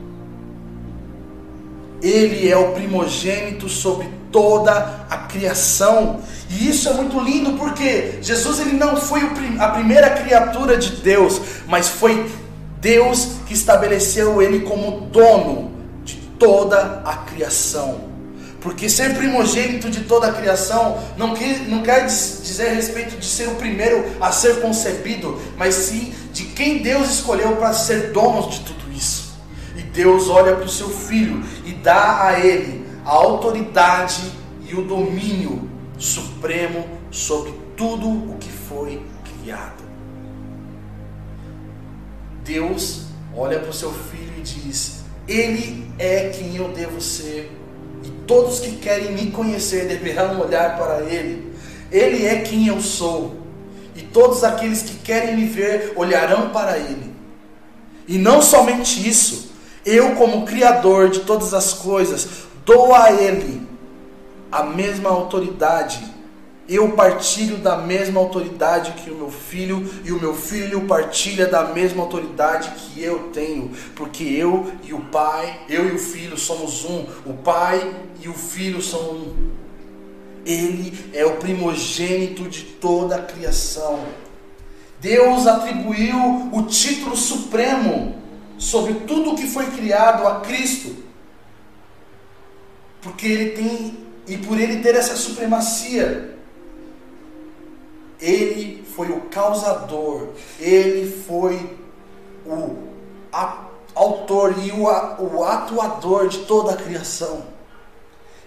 Ele 2.02 2.48
é 2.48 2.56
o 2.56 2.72
primogênito 2.72 3.68
sobre 3.68 4.08
toda 4.30 5.06
a 5.08 5.16
criação. 5.16 6.20
E 6.50 6.68
isso 6.68 6.88
é 6.88 6.92
muito 6.92 7.18
lindo 7.20 7.52
porque 7.52 8.18
Jesus 8.20 8.60
ele 8.60 8.72
não 8.72 8.96
foi 8.96 9.20
a 9.58 9.68
primeira 9.68 10.10
criatura 10.10 10.76
de 10.76 10.90
Deus, 10.96 11.40
mas 11.66 11.88
foi 11.88 12.30
Deus 12.80 13.28
que 13.46 13.54
estabeleceu 13.54 14.40
ele 14.42 14.60
como 14.60 15.08
dono 15.08 15.72
de 16.04 16.16
toda 16.38 17.02
a 17.04 17.16
criação. 17.16 18.16
Porque 18.60 18.88
ser 18.88 19.14
primogênito 19.14 19.88
de 19.88 20.00
toda 20.00 20.26
a 20.26 20.32
criação 20.32 20.98
não 21.16 21.34
quer, 21.34 21.60
não 21.68 21.82
quer 21.82 22.04
dizer 22.06 22.70
a 22.70 22.74
respeito 22.74 23.16
de 23.16 23.24
ser 23.24 23.48
o 23.48 23.54
primeiro 23.54 24.04
a 24.20 24.32
ser 24.32 24.60
concebido, 24.60 25.40
mas 25.56 25.74
sim 25.74 26.12
de 26.32 26.44
quem 26.44 26.78
Deus 26.78 27.08
escolheu 27.10 27.56
para 27.56 27.72
ser 27.72 28.10
dono 28.12 28.50
de 28.50 28.60
tudo 28.60 28.92
isso. 28.92 29.36
E 29.76 29.82
Deus 29.82 30.28
olha 30.28 30.56
para 30.56 30.64
o 30.64 30.68
seu 30.68 30.88
filho 30.88 31.44
dá 31.86 32.26
a 32.26 32.40
ele 32.40 32.84
a 33.04 33.10
autoridade 33.10 34.32
e 34.68 34.74
o 34.74 34.82
domínio 34.82 35.70
supremo 35.96 36.84
sobre 37.12 37.54
tudo 37.76 38.08
o 38.08 38.36
que 38.40 38.50
foi 38.50 39.00
criado. 39.24 39.84
Deus 42.42 43.04
olha 43.36 43.60
para 43.60 43.70
o 43.70 43.72
seu 43.72 43.92
filho 43.92 44.32
e 44.36 44.42
diz: 44.42 45.04
Ele 45.28 45.88
é 45.96 46.30
quem 46.30 46.56
eu 46.56 46.70
devo 46.72 47.00
ser, 47.00 47.56
e 48.02 48.08
todos 48.26 48.58
que 48.58 48.78
querem 48.78 49.12
me 49.12 49.30
conhecer 49.30 49.86
deverão 49.86 50.40
olhar 50.40 50.76
para 50.76 51.02
Ele. 51.02 51.54
Ele 51.92 52.26
é 52.26 52.40
quem 52.40 52.66
eu 52.66 52.80
sou, 52.80 53.36
e 53.94 54.02
todos 54.02 54.42
aqueles 54.42 54.82
que 54.82 54.96
querem 54.96 55.36
me 55.36 55.44
ver 55.44 55.92
olharão 55.94 56.50
para 56.50 56.78
Ele. 56.78 57.14
E 58.08 58.18
não 58.18 58.42
somente 58.42 59.08
isso, 59.08 59.45
eu, 59.86 60.16
como 60.16 60.44
Criador 60.44 61.08
de 61.10 61.20
todas 61.20 61.54
as 61.54 61.72
coisas, 61.72 62.28
dou 62.64 62.92
a 62.92 63.12
Ele 63.12 63.64
a 64.50 64.64
mesma 64.64 65.08
autoridade. 65.08 66.04
Eu 66.68 66.90
partilho 66.90 67.58
da 67.58 67.76
mesma 67.76 68.18
autoridade 68.18 68.90
que 68.92 69.08
o 69.08 69.14
meu 69.14 69.30
filho, 69.30 69.88
e 70.04 70.10
o 70.10 70.20
meu 70.20 70.34
filho 70.34 70.86
partilha 70.86 71.46
da 71.46 71.62
mesma 71.68 72.02
autoridade 72.02 72.70
que 72.70 73.00
eu 73.00 73.30
tenho, 73.32 73.70
porque 73.94 74.24
eu 74.24 74.72
e 74.82 74.92
o 74.92 74.98
Pai, 74.98 75.60
eu 75.68 75.88
e 75.88 75.92
o 75.92 75.98
Filho 75.98 76.36
somos 76.36 76.84
um, 76.84 77.06
o 77.24 77.34
Pai 77.34 77.94
e 78.20 78.28
o 78.28 78.34
Filho 78.34 78.82
são 78.82 79.00
um. 79.00 79.50
Ele 80.44 81.10
é 81.12 81.24
o 81.24 81.36
primogênito 81.36 82.48
de 82.48 82.62
toda 82.62 83.14
a 83.14 83.22
criação. 83.22 84.00
Deus 85.00 85.46
atribuiu 85.46 86.50
o 86.52 86.62
título 86.62 87.16
supremo 87.16 88.25
sobre 88.58 88.94
tudo 89.06 89.36
que 89.36 89.46
foi 89.46 89.66
criado 89.66 90.26
a 90.26 90.40
Cristo 90.40 91.06
porque 93.06 93.25
ele 93.25 93.50
tem, 93.50 93.98
e 94.26 94.36
por 94.36 94.58
ele 94.58 94.82
ter 94.82 94.96
essa 94.96 95.14
supremacia, 95.14 96.36
ele 98.20 98.84
foi 98.96 99.10
o 99.10 99.20
causador, 99.22 100.30
ele 100.58 101.08
foi 101.22 101.78
o 102.44 102.76
autor 103.94 104.56
e 104.58 104.72
o, 104.72 104.84
o 104.84 105.44
atuador 105.44 106.26
de 106.28 106.38
toda 106.38 106.72
a 106.72 106.76
criação. 106.76 107.44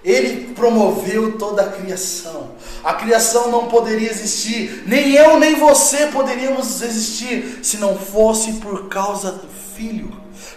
Ele 0.04 0.54
promoveu 0.54 1.38
toda 1.38 1.62
a 1.62 1.72
criação. 1.72 2.52
A 2.84 2.94
criação 2.94 3.52
não 3.52 3.68
poderia 3.68 4.10
existir, 4.10 4.84
nem 4.86 5.14
eu 5.14 5.38
nem 5.38 5.56
você 5.56 6.08
poderíamos 6.08 6.82
existir 6.82 7.60
se 7.62 7.78
não 7.78 7.98
fosse 7.98 8.54
por 8.54 8.88
causa 8.88 9.32
do 9.32 9.48
Filho, 9.76 10.12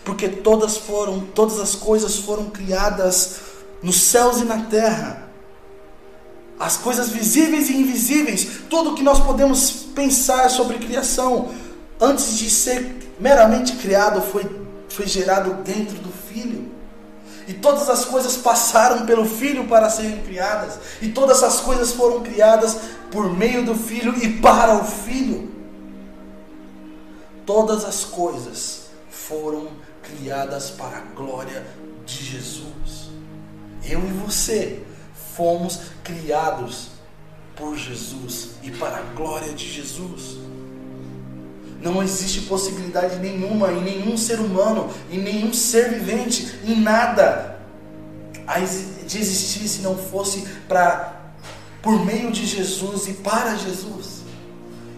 porque 0.05 0.29
todas 0.29 0.77
foram, 0.77 1.21
todas 1.21 1.59
as 1.61 1.75
coisas 1.75 2.17
foram 2.17 2.51
criadas 2.51 3.41
nos 3.83 4.01
céus 4.01 4.41
e 4.41 4.45
na 4.45 4.63
terra. 4.67 5.29
As 6.59 6.77
coisas 6.77 7.09
visíveis 7.09 7.69
e 7.69 7.77
invisíveis, 7.77 8.47
tudo 8.71 8.95
que 8.95 9.03
nós 9.03 9.19
podemos 9.19 9.71
pensar 9.95 10.49
sobre 10.49 10.79
criação, 10.79 11.51
antes 12.01 12.39
de 12.39 12.49
ser 12.49 13.13
meramente 13.19 13.73
criado, 13.77 14.23
foi, 14.23 14.45
foi 14.89 15.07
gerado 15.07 15.55
dentro 15.65 15.97
do 15.97 16.13
Filho. 16.13 16.62
E 17.49 17.55
todas 17.55 17.89
as 17.89 18.05
coisas 18.05 18.37
passaram 18.37 19.05
pelo 19.07 19.25
Filho 19.25 19.67
para 19.67 19.91
serem 19.91 20.23
criadas. 20.23 20.79
E 21.01 21.09
todas 21.09 21.43
as 21.43 21.61
coisas 21.61 21.93
foram 21.93 22.23
criadas 22.23 22.77
por 23.11 23.33
meio 23.33 23.65
do 23.65 23.75
Filho 23.75 24.15
e 24.23 24.41
para 24.41 24.75
o 24.75 24.85
Filho. 24.85 25.51
Todas 27.45 27.85
as 27.85 28.05
coisas 28.05 28.83
foram 29.11 29.69
criadas 30.03 30.71
para 30.71 30.99
a 30.99 31.01
glória 31.01 31.67
de 32.05 32.25
Jesus. 32.25 33.11
Eu 33.85 34.01
e 34.01 34.13
você 34.13 34.85
fomos 35.37 35.81
criados 36.05 36.89
por 37.57 37.77
Jesus 37.77 38.51
e 38.63 38.71
para 38.71 38.99
a 38.99 39.03
glória 39.15 39.53
de 39.53 39.69
Jesus. 39.71 40.39
Não 41.83 42.03
existe 42.03 42.43
possibilidade 42.43 43.17
nenhuma 43.17 43.73
em 43.73 43.83
nenhum 43.83 44.17
ser 44.17 44.39
humano, 44.39 44.89
em 45.11 45.19
nenhum 45.19 45.53
ser 45.53 45.91
vivente, 45.91 46.61
em 46.65 46.81
nada 46.81 47.59
de 49.07 49.19
existir 49.19 49.67
se 49.69 49.83
não 49.83 49.97
fosse 49.97 50.47
para 50.69 51.21
por 51.83 52.05
meio 52.05 52.31
de 52.31 52.47
Jesus 52.47 53.09
e 53.09 53.15
para 53.15 53.57
Jesus. 53.57 54.23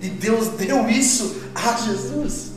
E 0.02 0.08
Deus 0.10 0.48
deu 0.48 0.86
isso 0.88 1.42
a 1.54 1.72
Jesus. 1.80 2.52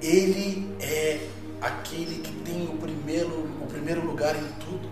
Ele 0.00 0.72
é 0.78 1.26
aquele 1.60 2.20
que 2.20 2.32
tem 2.42 2.64
o 2.64 2.76
primeiro, 2.76 3.48
o 3.60 3.66
primeiro 3.66 4.06
lugar 4.06 4.36
em 4.36 4.48
tudo. 4.60 4.88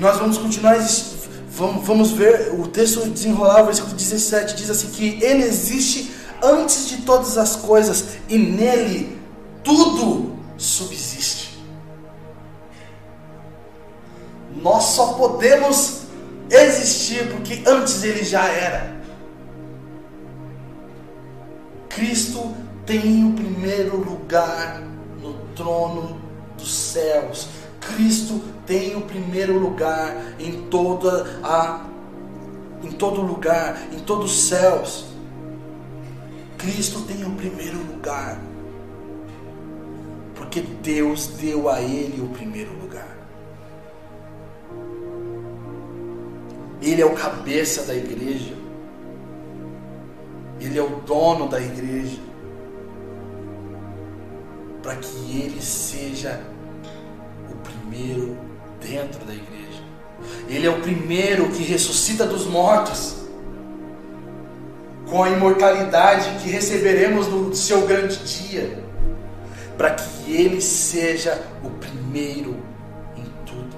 Nós 0.00 0.16
vamos 0.16 0.38
continuar, 0.38 0.78
vamos, 1.50 1.86
vamos 1.86 2.10
ver 2.12 2.54
o 2.58 2.66
texto 2.66 3.06
desenrolar, 3.10 3.62
o 3.62 3.66
versículo 3.66 3.94
17 3.94 4.56
diz 4.56 4.70
assim: 4.70 4.88
que 4.88 5.22
Ele 5.22 5.44
existe 5.44 6.10
antes 6.42 6.88
de 6.88 7.02
todas 7.02 7.36
as 7.36 7.54
coisas 7.56 8.16
e 8.26 8.38
nele 8.38 9.20
tudo 9.62 10.36
subsiste. 10.56 11.60
Nós 14.56 14.84
só 14.84 15.12
podemos 15.12 16.00
existir 16.48 17.30
porque 17.30 17.62
antes 17.66 18.02
ele 18.02 18.24
já 18.24 18.44
era. 18.46 18.98
Cristo 21.90 22.54
tem 22.86 23.24
o 23.24 23.32
primeiro 23.32 23.98
lugar 23.98 24.82
no 25.20 25.34
trono 25.54 26.20
dos 26.56 26.72
céus. 26.72 27.48
Cristo 27.94 28.40
tem 28.66 28.96
o 28.96 29.02
primeiro 29.02 29.58
lugar 29.58 30.34
em 30.38 30.62
toda 30.68 31.40
a 31.42 31.86
em 32.82 32.92
todo 32.92 33.20
lugar, 33.20 33.78
em 33.92 34.00
todos 34.00 34.32
os 34.32 34.48
céus. 34.48 35.06
Cristo 36.56 37.02
tem 37.02 37.24
o 37.24 37.30
primeiro 37.32 37.78
lugar. 37.78 38.40
Porque 40.34 40.60
Deus 40.60 41.26
deu 41.26 41.68
a 41.68 41.80
ele 41.80 42.22
o 42.22 42.28
primeiro 42.28 42.72
lugar. 42.80 43.16
Ele 46.80 47.02
é 47.02 47.06
o 47.06 47.14
cabeça 47.14 47.84
da 47.84 47.94
igreja. 47.94 48.54
Ele 50.58 50.78
é 50.78 50.82
o 50.82 50.96
dono 51.00 51.48
da 51.48 51.60
igreja. 51.60 52.18
Para 54.82 54.96
que 54.96 55.40
ele 55.40 55.60
seja 55.60 56.40
primeiro 57.90 58.38
dentro 58.80 59.24
da 59.24 59.34
igreja. 59.34 59.82
Ele 60.48 60.66
é 60.66 60.70
o 60.70 60.80
primeiro 60.80 61.50
que 61.50 61.62
ressuscita 61.64 62.24
dos 62.24 62.46
mortos. 62.46 63.16
Com 65.08 65.24
a 65.24 65.30
imortalidade 65.30 66.38
que 66.40 66.48
receberemos 66.48 67.26
no 67.26 67.52
seu 67.54 67.86
grande 67.86 68.16
dia. 68.18 68.78
Para 69.76 69.90
que 69.90 70.32
ele 70.32 70.60
seja 70.60 71.42
o 71.64 71.70
primeiro 71.70 72.56
em 73.16 73.24
tudo. 73.44 73.76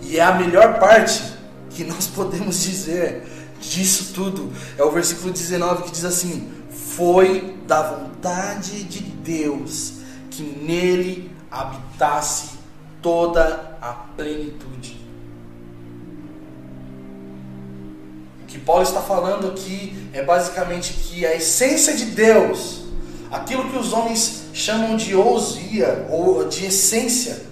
E 0.00 0.18
é 0.18 0.22
a 0.22 0.34
melhor 0.34 0.78
parte 0.78 1.22
que 1.70 1.84
nós 1.84 2.06
podemos 2.06 2.62
dizer 2.62 3.22
disso 3.60 4.12
tudo 4.14 4.52
é 4.78 4.84
o 4.84 4.90
versículo 4.90 5.32
19 5.32 5.84
que 5.84 5.90
diz 5.90 6.04
assim: 6.04 6.50
Foi 6.70 7.56
da 7.66 7.82
vontade 7.82 8.84
de 8.84 9.00
Deus 9.00 9.95
que 10.36 10.42
nele 10.42 11.30
habitasse 11.50 12.58
toda 13.00 13.78
a 13.80 13.92
plenitude. 13.92 15.00
O 18.42 18.46
que 18.46 18.58
Paulo 18.58 18.82
está 18.82 19.00
falando 19.00 19.48
aqui 19.48 19.96
é 20.12 20.22
basicamente 20.22 20.92
que 20.92 21.24
a 21.24 21.34
essência 21.34 21.96
de 21.96 22.06
Deus, 22.06 22.84
aquilo 23.30 23.70
que 23.70 23.78
os 23.78 23.92
homens 23.94 24.48
chamam 24.52 24.96
de 24.96 25.14
ousia 25.14 26.06
ou 26.10 26.46
de 26.46 26.66
essência, 26.66 27.46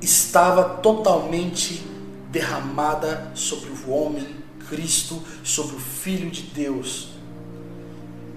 estava 0.00 0.64
totalmente 0.78 1.84
derramada 2.30 3.32
sobre 3.34 3.70
o 3.70 3.90
homem, 3.90 4.26
Cristo, 4.68 5.22
sobre 5.42 5.76
o 5.76 5.80
Filho 5.80 6.30
de 6.30 6.42
Deus. 6.42 7.10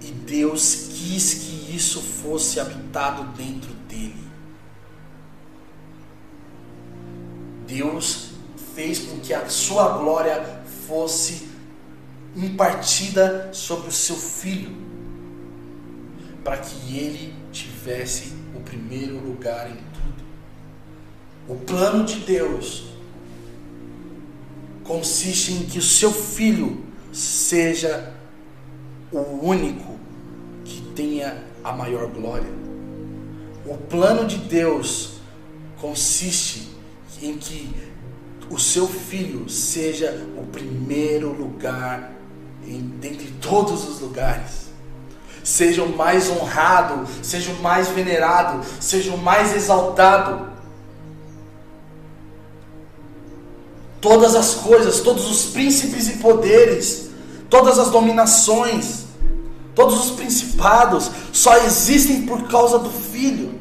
E 0.01 0.11
Deus 0.11 0.94
quis 1.05 1.35
que 1.35 1.75
isso 1.75 2.01
fosse 2.01 2.59
habitado 2.59 3.23
dentro 3.37 3.71
dele. 3.87 4.25
Deus 7.67 8.31
fez 8.73 8.99
com 8.99 9.19
que 9.19 9.33
a 9.33 9.47
sua 9.47 9.99
glória 9.99 10.63
fosse 10.87 11.47
impartida 12.35 13.49
sobre 13.53 13.87
o 13.87 13.91
seu 13.91 14.15
filho, 14.15 14.75
para 16.43 16.57
que 16.57 16.97
ele 16.97 17.33
tivesse 17.51 18.33
o 18.55 18.59
primeiro 18.61 19.19
lugar 19.19 19.69
em 19.69 19.75
tudo. 19.75 20.25
O 21.47 21.55
plano 21.55 22.03
de 22.03 22.19
Deus 22.21 22.85
consiste 24.83 25.53
em 25.53 25.65
que 25.65 25.77
o 25.77 25.83
seu 25.83 26.11
filho 26.11 26.83
seja 27.13 28.13
o 29.11 29.45
único 29.45 29.84
tenha 30.95 31.43
a 31.63 31.71
maior 31.71 32.07
glória. 32.07 32.49
O 33.65 33.75
plano 33.75 34.25
de 34.25 34.37
Deus 34.37 35.15
consiste 35.79 36.69
em 37.21 37.37
que 37.37 37.75
o 38.49 38.59
seu 38.59 38.87
filho 38.87 39.49
seja 39.49 40.25
o 40.37 40.45
primeiro 40.47 41.33
lugar 41.33 42.11
em, 42.65 42.79
dentre 42.99 43.27
todos 43.41 43.87
os 43.87 43.99
lugares. 43.99 44.65
Seja 45.43 45.83
o 45.83 45.95
mais 45.95 46.29
honrado, 46.29 47.07
seja 47.21 47.51
o 47.51 47.61
mais 47.61 47.87
venerado, 47.89 48.65
seja 48.79 49.13
o 49.13 49.17
mais 49.17 49.55
exaltado. 49.55 50.49
Todas 54.01 54.35
as 54.35 54.55
coisas, 54.55 55.01
todos 55.01 55.29
os 55.29 55.51
príncipes 55.51 56.07
e 56.07 56.17
poderes, 56.17 57.09
todas 57.49 57.77
as 57.79 57.89
dominações, 57.89 59.04
todos 59.75 60.05
os 60.05 60.11
principados 60.11 61.11
só 61.33 61.57
existem 61.57 62.25
por 62.25 62.47
causa 62.47 62.79
do 62.79 62.89
Filho. 62.89 63.53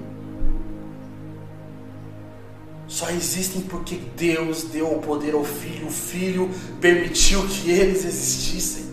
Só 2.86 3.10
existem 3.10 3.62
porque 3.62 3.96
Deus 4.16 4.62
deu 4.62 4.92
o 4.92 5.00
poder 5.00 5.34
ao 5.34 5.42
Filho, 5.42 5.88
o 5.88 5.90
Filho 5.90 6.48
permitiu 6.80 7.44
que 7.48 7.68
eles 7.68 8.04
existissem. 8.04 8.84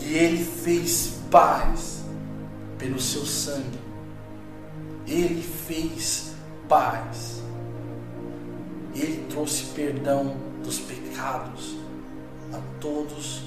E 0.00 0.14
Ele 0.14 0.42
fez 0.42 1.20
paz 1.30 2.02
pelo 2.78 2.98
seu 2.98 3.26
sangue. 3.26 3.78
Ele 5.06 5.42
fez 5.42 6.32
paz. 6.66 7.42
Ele 8.94 9.26
trouxe 9.28 9.66
perdão 9.74 10.36
dos 10.64 10.80
pecados 10.80 11.79
a 12.52 12.58
todos 12.80 13.42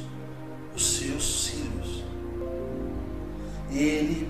os 0.75 0.97
seus 0.97 1.47
filhos. 1.47 2.03
Ele 3.71 4.27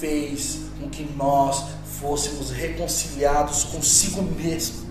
fez 0.00 0.60
com 0.78 0.88
que 0.88 1.02
nós 1.16 1.64
fôssemos 2.00 2.50
reconciliados 2.50 3.64
consigo 3.64 4.22
mesmo. 4.22 4.86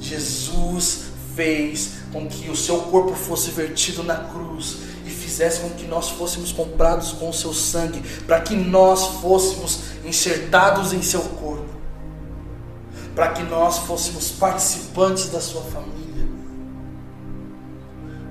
Jesus 0.00 1.04
fez 1.34 1.94
com 2.12 2.26
que 2.28 2.50
o 2.50 2.56
seu 2.56 2.82
corpo 2.82 3.14
fosse 3.14 3.50
vertido 3.50 4.02
na 4.02 4.16
cruz 4.16 4.78
e 5.04 5.10
fizesse 5.10 5.60
com 5.60 5.70
que 5.70 5.86
nós 5.86 6.10
fôssemos 6.10 6.52
comprados 6.52 7.12
com 7.12 7.30
o 7.30 7.32
seu 7.32 7.52
sangue, 7.52 8.02
para 8.26 8.40
que 8.40 8.54
nós 8.54 9.20
fôssemos 9.20 9.80
enxertados 10.04 10.92
em 10.92 11.02
seu 11.02 11.20
corpo, 11.22 11.68
para 13.14 13.28
que 13.32 13.42
nós 13.42 13.78
fôssemos 13.78 14.30
participantes 14.30 15.28
da 15.28 15.40
sua 15.40 15.62
família, 15.62 16.03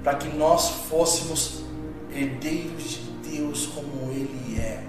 para 0.03 0.15
que 0.15 0.27
nós 0.35 0.69
fôssemos 0.89 1.63
herdeiros 2.11 2.83
de 2.83 3.37
Deus 3.37 3.67
como 3.67 4.11
Ele 4.11 4.59
é. 4.59 4.83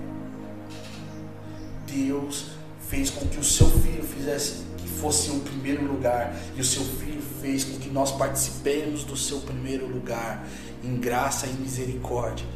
Deus 1.87 2.47
fez 2.89 3.11
com 3.11 3.27
que 3.29 3.39
o 3.39 3.45
seu 3.45 3.69
filho 3.69 4.03
fizesse 4.03 4.65
que 4.77 4.89
fosse 4.89 5.31
o 5.31 5.41
primeiro 5.41 5.85
lugar, 5.85 6.35
e 6.57 6.61
o 6.61 6.65
seu 6.65 6.83
filho 6.83 7.23
fez 7.41 7.65
com 7.65 7.79
que 7.79 7.89
nós 7.89 8.13
participemos 8.13 9.05
do 9.05 9.17
seu 9.17 9.39
primeiro 9.41 9.87
lugar 9.87 10.47
em 10.83 10.97
graça 10.97 11.47
e 11.47 11.53
misericórdia 11.53 12.47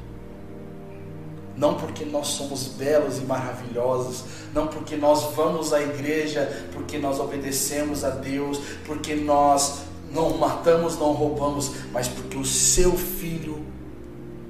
não 1.59 1.75
porque 1.75 2.05
nós 2.05 2.29
somos 2.29 2.68
belos 2.68 3.18
e 3.18 3.23
maravilhosos, 3.23 4.25
não 4.55 4.68
porque 4.68 4.97
nós 4.97 5.35
vamos 5.35 5.73
à 5.73 5.83
igreja, 5.83 6.68
porque 6.73 6.99
nós 6.99 7.18
obedecemos 7.18 8.05
a 8.05 8.11
Deus, 8.11 8.59
porque 8.87 9.16
nós 9.16 9.83
não 10.12 10.38
matamos, 10.38 10.99
não 10.99 11.12
roubamos, 11.12 11.73
mas 11.92 12.09
porque 12.09 12.37
o 12.37 12.44
seu 12.44 12.97
filho 12.97 13.64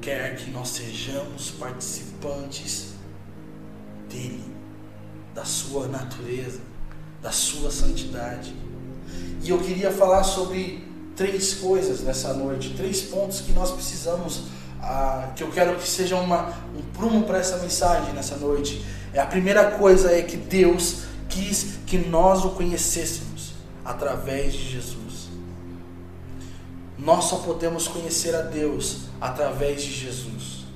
quer 0.01 0.37
que 0.37 0.51
nós 0.51 0.69
sejamos 0.69 1.51
participantes 1.51 2.95
dele, 4.09 4.45
da 5.35 5.45
sua 5.45 5.87
natureza, 5.89 6.61
da 7.21 7.33
sua 7.33 7.71
santidade. 7.71 8.55
E 9.43 9.51
eu 9.51 9.59
queria 9.59 9.91
falar 9.91 10.25
sobre 10.25 10.87
três 11.17 11.55
coisas 11.55 12.01
nessa 12.01 12.33
noite, 12.33 12.75
três 12.77 13.03
pontos 13.03 13.41
que 13.41 13.53
nós 13.53 13.71
precisamos, 13.71 14.45
ah, 14.81 15.33
que 15.35 15.43
eu 15.43 15.51
quero 15.51 15.77
que 15.77 15.89
seja 15.89 16.17
uma, 16.17 16.55
um 16.77 16.83
prumo 16.93 17.25
para 17.25 17.39
essa 17.39 17.59
mensagem 17.59 18.13
nessa 18.15 18.37
noite. 18.37 18.85
É, 19.13 19.21
a 19.21 19.27
primeira 19.27 19.73
coisa 19.73 20.13
é 20.13 20.23
que 20.23 20.37
Deus 20.37 21.03
quis 21.29 21.79
que 21.87 21.99
nós 21.99 22.45
o 22.45 22.51
conhecêssemos 22.51 23.53
através 23.85 24.53
de 24.53 24.71
Jesus. 24.71 25.08
Nós 26.99 27.27
só 27.27 27.37
podemos 27.37 27.87
conhecer 27.87 28.35
a 28.35 28.43
Deus 28.43 29.03
através 29.21 29.83
de 29.83 29.93
Jesus. 29.93 30.67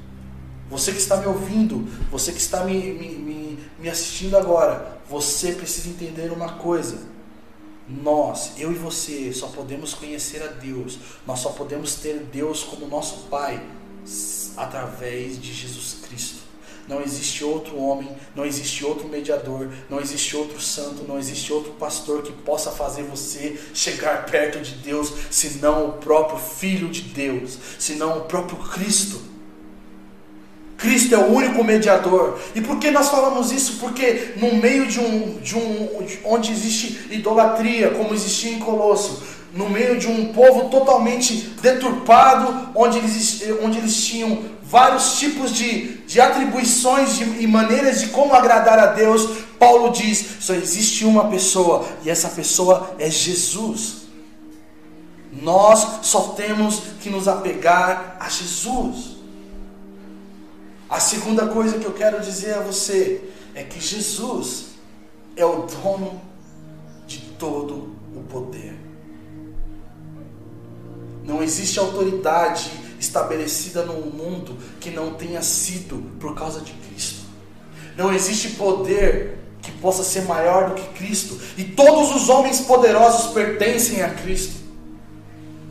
Você 0.71 0.93
que 0.93 0.99
está 0.99 1.17
me 1.17 1.27
ouvindo, 1.27 1.87
você 2.11 2.33
que 2.33 2.39
está 2.39 2.65
me, 2.65 2.95
me, 2.95 3.09
me, 3.11 3.59
me 3.79 3.91
assistindo 3.91 4.37
agora, 4.37 5.01
você 5.09 5.53
precisa 5.53 5.89
entender 5.89 6.33
uma 6.33 6.55
coisa. 6.55 7.11
Nós, 7.89 8.53
eu 8.57 8.71
e 8.71 8.77
você, 8.77 9.33
só 9.33 9.49
podemos 9.49 9.93
conhecer 9.93 10.43
a 10.43 10.47
Deus, 10.47 10.99
nós 11.27 11.41
só 11.41 11.51
podemos 11.51 11.97
ter 11.97 12.21
Deus 12.33 12.63
como 12.63 12.87
nosso 12.87 13.25
Pai 13.29 13.63
através 14.57 15.41
de 15.41 15.53
Jesus 15.53 15.99
Cristo. 16.07 16.42
Não 16.93 17.01
existe 17.01 17.43
outro 17.43 17.79
homem, 17.79 18.07
não 18.37 18.45
existe 18.45 18.85
outro 18.85 19.09
mediador, 19.09 19.67
não 19.89 19.99
existe 19.99 20.37
outro 20.37 20.61
santo, 20.61 21.07
não 21.09 21.19
existe 21.19 21.51
outro 21.51 21.73
pastor 21.73 22.23
que 22.23 22.33
possa 22.33 22.71
fazer 22.71 23.03
você 23.05 23.59
chegar 23.73 24.27
perto 24.27 24.61
de 24.61 24.75
Deus, 24.75 25.11
senão 25.31 25.89
o 25.89 25.93
próprio 25.93 26.39
Filho 26.39 26.91
de 26.91 27.01
Deus, 27.01 27.57
senão 27.79 28.19
o 28.19 28.21
próprio 28.23 28.59
Cristo. 28.59 29.23
Cristo 30.77 31.15
é 31.15 31.19
o 31.19 31.33
único 31.33 31.65
mediador. 31.65 32.39
E 32.55 32.61
por 32.61 32.79
que 32.79 32.91
nós 32.91 33.09
falamos 33.09 33.51
isso? 33.51 33.79
Porque 33.81 34.35
no 34.37 34.57
meio 34.57 34.87
de 34.87 35.01
um, 35.01 35.39
de 35.39 35.57
um 35.57 35.89
onde 36.25 36.53
existe 36.53 37.07
idolatria, 37.11 37.93
como 37.93 38.13
existia 38.13 38.53
em 38.53 38.59
Colosso, 38.59 39.23
no 39.55 39.71
meio 39.71 39.99
de 39.99 40.09
um 40.09 40.31
povo 40.33 40.69
totalmente 40.69 41.55
deturpado, 41.63 42.71
onde 42.75 42.99
eles, 42.99 43.43
onde 43.63 43.79
eles 43.79 44.05
tinham 44.05 44.43
vários 44.73 45.19
tipos 45.19 45.53
de, 45.53 45.99
de 46.07 46.19
atribuições 46.19 47.15
de, 47.17 47.25
e 47.43 47.47
maneiras 47.47 48.01
de 48.01 48.07
como 48.07 48.33
agradar 48.33 48.79
a 48.79 48.87
Deus, 48.87 49.43
Paulo 49.59 49.91
diz: 49.91 50.39
só 50.41 50.55
existe 50.55 51.05
uma 51.05 51.29
pessoa, 51.29 51.87
e 52.03 52.09
essa 52.09 52.31
pessoa 52.31 52.97
é 52.99 53.11
Jesus. 53.11 54.07
Nós 55.31 56.07
só 56.07 56.29
temos 56.29 56.81
que 57.03 57.11
nos 57.11 57.29
apegar 57.29 58.17
a 58.19 58.31
Jesus. 58.31 59.19
A 60.89 60.99
segunda 60.99 61.49
coisa 61.49 61.79
que 61.79 61.85
eu 61.85 61.93
quero 61.93 62.21
dizer 62.21 62.55
a 62.55 62.61
você 62.61 63.23
é 63.55 63.63
que 63.63 63.79
Jesus 63.79 64.69
é 65.37 65.45
o 65.45 65.67
dono 65.67 66.19
de 67.07 67.19
todo 67.39 67.95
o 68.15 68.23
poder. 68.31 68.75
Não 71.25 71.43
existe 71.43 71.79
autoridade 71.79 72.71
estabelecida 73.03 73.85
no 73.85 73.95
mundo 73.95 74.57
que 74.81 74.91
não 74.91 75.15
tenha 75.15 75.43
sido 75.43 75.97
por 76.19 76.35
causa 76.35 76.61
de 76.61 76.73
Cristo. 76.73 77.23
Não 77.97 78.13
existe 78.13 78.51
poder 78.51 79.39
que 79.61 79.71
possa 79.73 80.03
ser 80.03 80.23
maior 80.23 80.71
do 80.71 80.75
que 80.75 80.99
Cristo. 80.99 81.39
E 81.59 81.65
todos 81.65 82.15
os 82.15 82.29
homens 82.29 82.61
poderosos 82.61 83.33
pertencem 83.33 84.03
a 84.03 84.11
Cristo, 84.11 84.55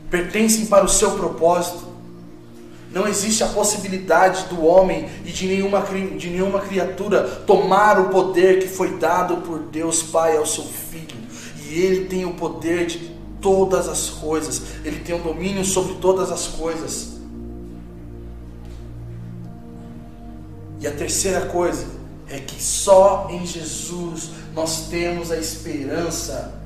pertencem 0.09 0.65
para 0.65 0.85
o 0.85 0.89
seu 0.89 1.11
propósito. 1.11 1.89
Não 2.91 3.07
existe 3.07 3.41
a 3.43 3.47
possibilidade 3.47 4.45
do 4.49 4.65
homem 4.65 5.09
e 5.25 5.31
de 5.31 5.47
nenhuma, 5.47 5.81
de 6.17 6.29
nenhuma 6.29 6.59
criatura 6.59 7.23
tomar 7.47 7.97
o 7.99 8.09
poder 8.09 8.59
que 8.59 8.67
foi 8.67 8.97
dado 8.97 9.37
por 9.37 9.59
Deus 9.59 10.03
Pai 10.03 10.35
ao 10.35 10.45
seu 10.45 10.65
Filho. 10.65 11.15
E 11.65 11.79
ele 11.79 12.05
tem 12.05 12.25
o 12.25 12.33
poder 12.33 12.85
de 12.85 13.11
todas 13.41 13.87
as 13.87 14.09
coisas, 14.09 14.61
ele 14.85 14.99
tem 14.99 15.15
o 15.15 15.19
domínio 15.23 15.65
sobre 15.65 15.95
todas 15.95 16.31
as 16.31 16.47
coisas. 16.47 17.20
E 20.81 20.87
a 20.87 20.91
terceira 20.91 21.45
coisa 21.45 21.85
é 22.27 22.39
que 22.39 22.61
só 22.61 23.27
em 23.29 23.45
Jesus 23.45 24.31
nós 24.55 24.87
temos 24.87 25.31
a 25.31 25.37
esperança 25.37 26.59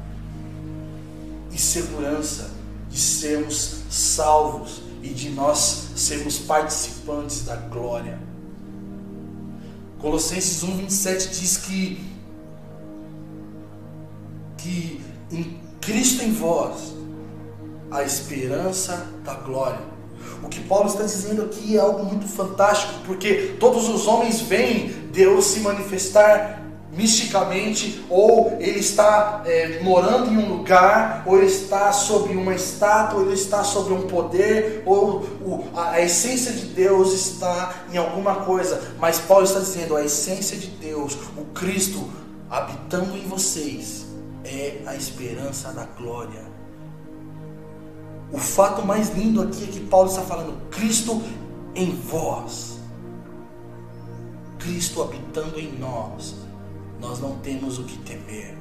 e 1.51 1.57
segurança 1.57 2.49
de 2.89 2.97
sermos 2.97 3.81
salvos 3.89 4.81
e 5.03 5.09
de 5.09 5.29
nós 5.29 5.89
sermos 5.97 6.39
participantes 6.39 7.43
da 7.43 7.57
glória. 7.57 8.17
Colossenses 9.99 10.63
1:27 10.63 11.39
diz 11.39 11.57
que 11.57 12.15
que 14.57 15.01
em 15.31 15.59
Cristo 15.81 16.23
em 16.23 16.31
vós 16.31 16.93
a 17.91 18.01
esperança 18.01 19.07
da 19.23 19.33
glória. 19.35 19.94
O 20.45 20.47
que 20.47 20.61
Paulo 20.61 20.87
está 20.87 21.01
dizendo 21.01 21.41
aqui 21.41 21.75
é 21.75 21.79
algo 21.79 22.05
muito 22.05 22.27
fantástico, 22.27 22.93
porque 23.03 23.55
todos 23.59 23.89
os 23.89 24.05
homens 24.05 24.41
veem 24.41 24.89
Deus 25.11 25.45
se 25.45 25.61
manifestar 25.61 26.61
misticamente, 26.91 28.05
ou 28.09 28.55
ele 28.59 28.79
está 28.79 29.41
é, 29.45 29.79
morando 29.81 30.31
em 30.31 30.37
um 30.37 30.57
lugar, 30.57 31.23
ou 31.25 31.37
ele 31.37 31.47
está 31.47 31.91
sobre 31.91 32.37
uma 32.37 32.53
estátua, 32.53 33.19
ou 33.19 33.25
ele 33.25 33.33
está 33.33 33.63
sobre 33.63 33.95
um 33.95 34.03
poder, 34.03 34.83
ou 34.85 35.23
o, 35.41 35.65
a, 35.75 35.93
a, 35.93 36.01
essência 36.01 36.51
de 36.53 36.67
Deus 36.67 37.11
está 37.11 37.83
em 37.91 37.97
alguma 37.97 38.35
coisa. 38.45 38.93
Mas 38.99 39.17
Paulo 39.17 39.45
está 39.45 39.59
dizendo: 39.59 39.97
a 39.97 40.05
essência 40.05 40.55
de 40.57 40.67
Deus, 40.67 41.17
o 41.35 41.43
Cristo 41.55 42.07
habitando 42.51 43.17
em 43.17 43.27
vocês, 43.27 44.05
é 44.43 44.77
a 44.85 44.95
esperança 44.95 45.73
da 45.73 45.85
glória. 45.85 46.54
O 48.35 48.37
fato 48.37 48.85
mais 48.85 49.15
lindo 49.15 49.41
aqui 49.41 49.63
é 49.63 49.67
que 49.67 49.79
Paulo 49.79 50.09
está 50.09 50.21
falando: 50.21 50.69
Cristo 50.69 51.23
em 51.73 51.95
vós, 51.95 52.79
Cristo 54.59 55.01
habitando 55.01 55.57
em 55.57 55.71
nós 55.79 56.35
nós 56.99 57.19
não 57.19 57.37
temos 57.37 57.79
o 57.79 57.83
que 57.83 57.97
temer. 57.99 58.57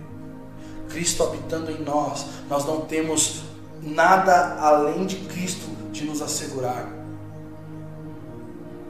Cristo 0.88 1.22
habitando 1.22 1.70
em 1.70 1.82
nós, 1.82 2.26
nós 2.48 2.64
não 2.64 2.82
temos 2.82 3.42
nada 3.82 4.56
além 4.60 5.06
de 5.06 5.16
Cristo 5.16 5.66
de 5.90 6.04
nos 6.04 6.22
assegurar. 6.22 6.88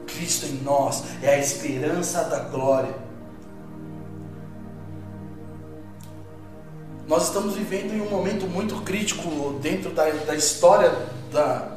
Cristo 0.05 0.45
em 0.45 0.61
nós 0.61 1.03
é 1.21 1.29
a 1.29 1.39
esperança 1.39 2.23
da 2.25 2.39
glória. 2.39 3.04
Nós 7.15 7.27
estamos 7.27 7.55
vivendo 7.55 7.93
em 7.93 8.01
um 8.01 8.09
momento 8.09 8.45
muito 8.45 8.75
crítico 8.81 9.57
dentro 9.61 9.91
da, 9.91 10.09
da 10.09 10.35
história 10.35 10.93
da, 11.31 11.71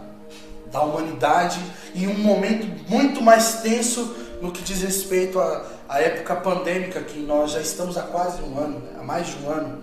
da 0.67 0.83
humanidade, 0.83 1.61
em 1.95 2.09
um 2.09 2.19
momento 2.19 2.67
muito 2.91 3.23
mais 3.23 3.61
tenso 3.61 4.17
no 4.43 4.51
que 4.51 4.61
diz 4.63 4.83
respeito 4.83 5.39
a 5.39 5.65
a 5.89 6.01
época 6.01 6.35
pandêmica 6.35 7.01
que 7.01 7.21
nós 7.21 7.53
já 7.53 7.61
estamos 7.61 7.97
há 7.97 8.03
quase 8.03 8.43
um 8.43 8.59
ano, 8.59 8.83
há 8.99 9.03
mais 9.05 9.29
de 9.29 9.37
um 9.45 9.49
ano, 9.49 9.83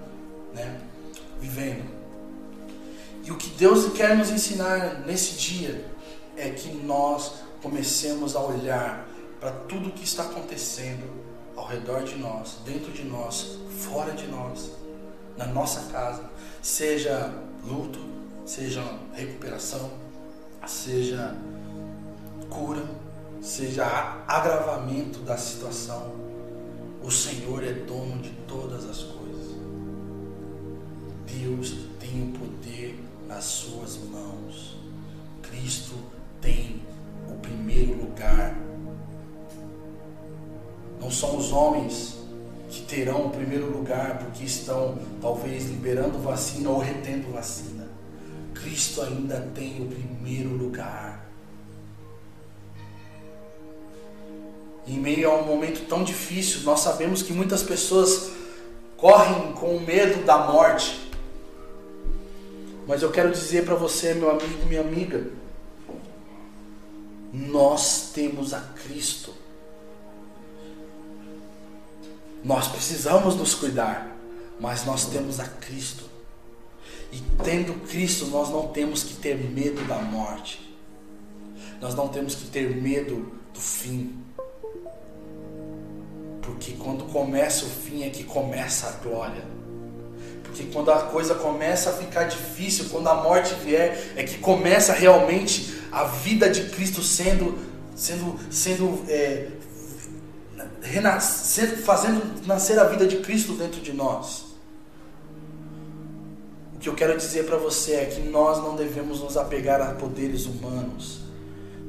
né, 0.53 0.77
vivendo. 1.39 1.89
E 3.23 3.31
o 3.31 3.37
que 3.37 3.49
Deus 3.51 3.91
quer 3.93 4.15
nos 4.15 4.29
ensinar 4.29 5.03
nesse 5.05 5.35
dia 5.35 5.85
é 6.35 6.49
que 6.49 6.67
nós 6.69 7.35
comecemos 7.63 8.35
a 8.35 8.41
olhar 8.41 9.07
para 9.39 9.51
tudo 9.51 9.87
o 9.87 9.91
que 9.93 10.03
está 10.03 10.23
acontecendo 10.23 11.09
ao 11.55 11.65
redor 11.65 12.03
de 12.03 12.17
nós, 12.17 12.57
dentro 12.65 12.91
de 12.91 13.03
nós, 13.03 13.57
fora 13.79 14.11
de 14.11 14.27
nós, 14.27 14.69
na 15.37 15.45
nossa 15.47 15.91
casa, 15.91 16.23
seja 16.61 17.33
luto, 17.63 17.99
seja 18.45 18.83
recuperação, 19.13 19.91
seja 20.65 21.35
cura, 22.49 22.83
seja 23.41 23.85
agravamento 24.27 25.19
da 25.19 25.37
situação, 25.37 26.13
o 27.03 27.11
Senhor 27.11 27.63
é 27.63 27.73
dono 27.73 28.21
de 28.21 28.31
todas 28.47 28.89
as 28.89 29.03
coisas. 29.03 29.55
Deus 31.25 31.75
tem 31.99 32.23
o 32.23 32.39
poder 32.39 32.99
nas 33.27 33.43
suas 33.43 33.97
mãos. 33.97 34.77
Cristo 35.41 35.95
tem 36.41 36.81
o 37.29 37.35
primeiro 37.39 38.01
lugar. 38.01 38.57
Não 40.99 41.11
são 41.11 41.37
os 41.37 41.51
homens 41.51 42.14
terão 42.87 43.27
o 43.27 43.29
primeiro 43.29 43.71
lugar 43.71 44.19
porque 44.19 44.43
estão 44.43 44.97
talvez 45.21 45.65
liberando 45.65 46.19
vacina 46.19 46.69
ou 46.69 46.79
retendo 46.79 47.31
vacina. 47.31 47.87
Cristo 48.53 49.01
ainda 49.01 49.41
tem 49.53 49.81
o 49.81 49.87
primeiro 49.87 50.49
lugar. 50.49 51.25
em 54.87 54.99
meio 54.99 55.31
a 55.31 55.35
um 55.35 55.45
momento 55.45 55.87
tão 55.87 56.03
difícil, 56.03 56.61
nós 56.61 56.81
sabemos 56.81 57.21
que 57.23 57.33
muitas 57.33 57.63
pessoas 57.63 58.31
correm 58.95 59.51
com 59.53 59.79
medo 59.79 60.23
da 60.25 60.37
morte. 60.37 61.11
Mas 62.87 63.01
eu 63.01 63.11
quero 63.11 63.31
dizer 63.31 63.65
para 63.65 63.75
você, 63.75 64.13
meu 64.13 64.29
amigo, 64.29 64.65
minha 64.67 64.81
amiga, 64.81 65.25
Nós 67.33 68.11
temos 68.13 68.53
a 68.53 68.61
Cristo. 68.61 69.33
Nós 72.45 72.67
precisamos 72.67 73.35
nos 73.35 73.55
cuidar, 73.55 74.15
mas 74.59 74.85
nós 74.85 75.07
temos 75.07 75.39
a 75.39 75.45
Cristo. 75.45 76.03
E 77.11 77.19
tendo 77.43 77.73
Cristo, 77.87 78.27
nós 78.27 78.49
não 78.49 78.67
temos 78.67 79.03
que 79.03 79.15
ter 79.15 79.35
medo 79.35 79.83
da 79.87 79.95
morte. 79.95 80.77
Nós 81.81 81.95
não 81.95 82.07
temos 82.07 82.35
que 82.35 82.45
ter 82.45 82.75
medo 82.75 83.31
do 83.51 83.59
fim. 83.59 84.15
Porque 86.43 86.73
quando 86.73 87.05
começa 87.05 87.65
o 87.65 87.69
fim 87.69 88.03
é 88.03 88.11
que 88.11 88.23
começa 88.23 88.89
a 88.89 88.91
glória. 88.91 89.43
Porque 90.43 90.65
quando 90.65 90.91
a 90.91 91.01
coisa 91.01 91.33
começa 91.33 91.89
a 91.89 91.93
ficar 91.93 92.25
difícil, 92.25 92.89
quando 92.91 93.07
a 93.07 93.23
morte 93.23 93.55
vier, 93.55 94.13
é 94.15 94.21
que 94.21 94.37
começa 94.37 94.93
realmente 94.93 95.81
a 95.91 96.03
vida 96.03 96.47
de 96.47 96.69
Cristo 96.69 97.01
sendo, 97.01 97.57
sendo, 97.95 98.39
sendo 98.51 99.03
é, 99.09 99.47
renascer, 100.85 101.77
fazendo 101.77 102.45
nascer 102.45 102.79
a 102.79 102.85
vida 102.85 103.07
de 103.07 103.17
Cristo 103.17 103.53
dentro 103.53 103.81
de 103.81 103.91
nós. 103.91 104.45
O 106.75 106.77
que 106.79 106.87
eu 106.87 106.93
quero 106.93 107.17
dizer 107.17 107.45
para 107.45 107.57
você 107.57 107.93
é 107.93 108.05
que 108.05 108.21
nós 108.21 108.59
não 108.59 108.75
devemos 108.75 109.19
nos 109.19 109.35
apegar 109.35 109.81
a 109.81 109.93
poderes 109.93 110.45
humanos. 110.45 111.21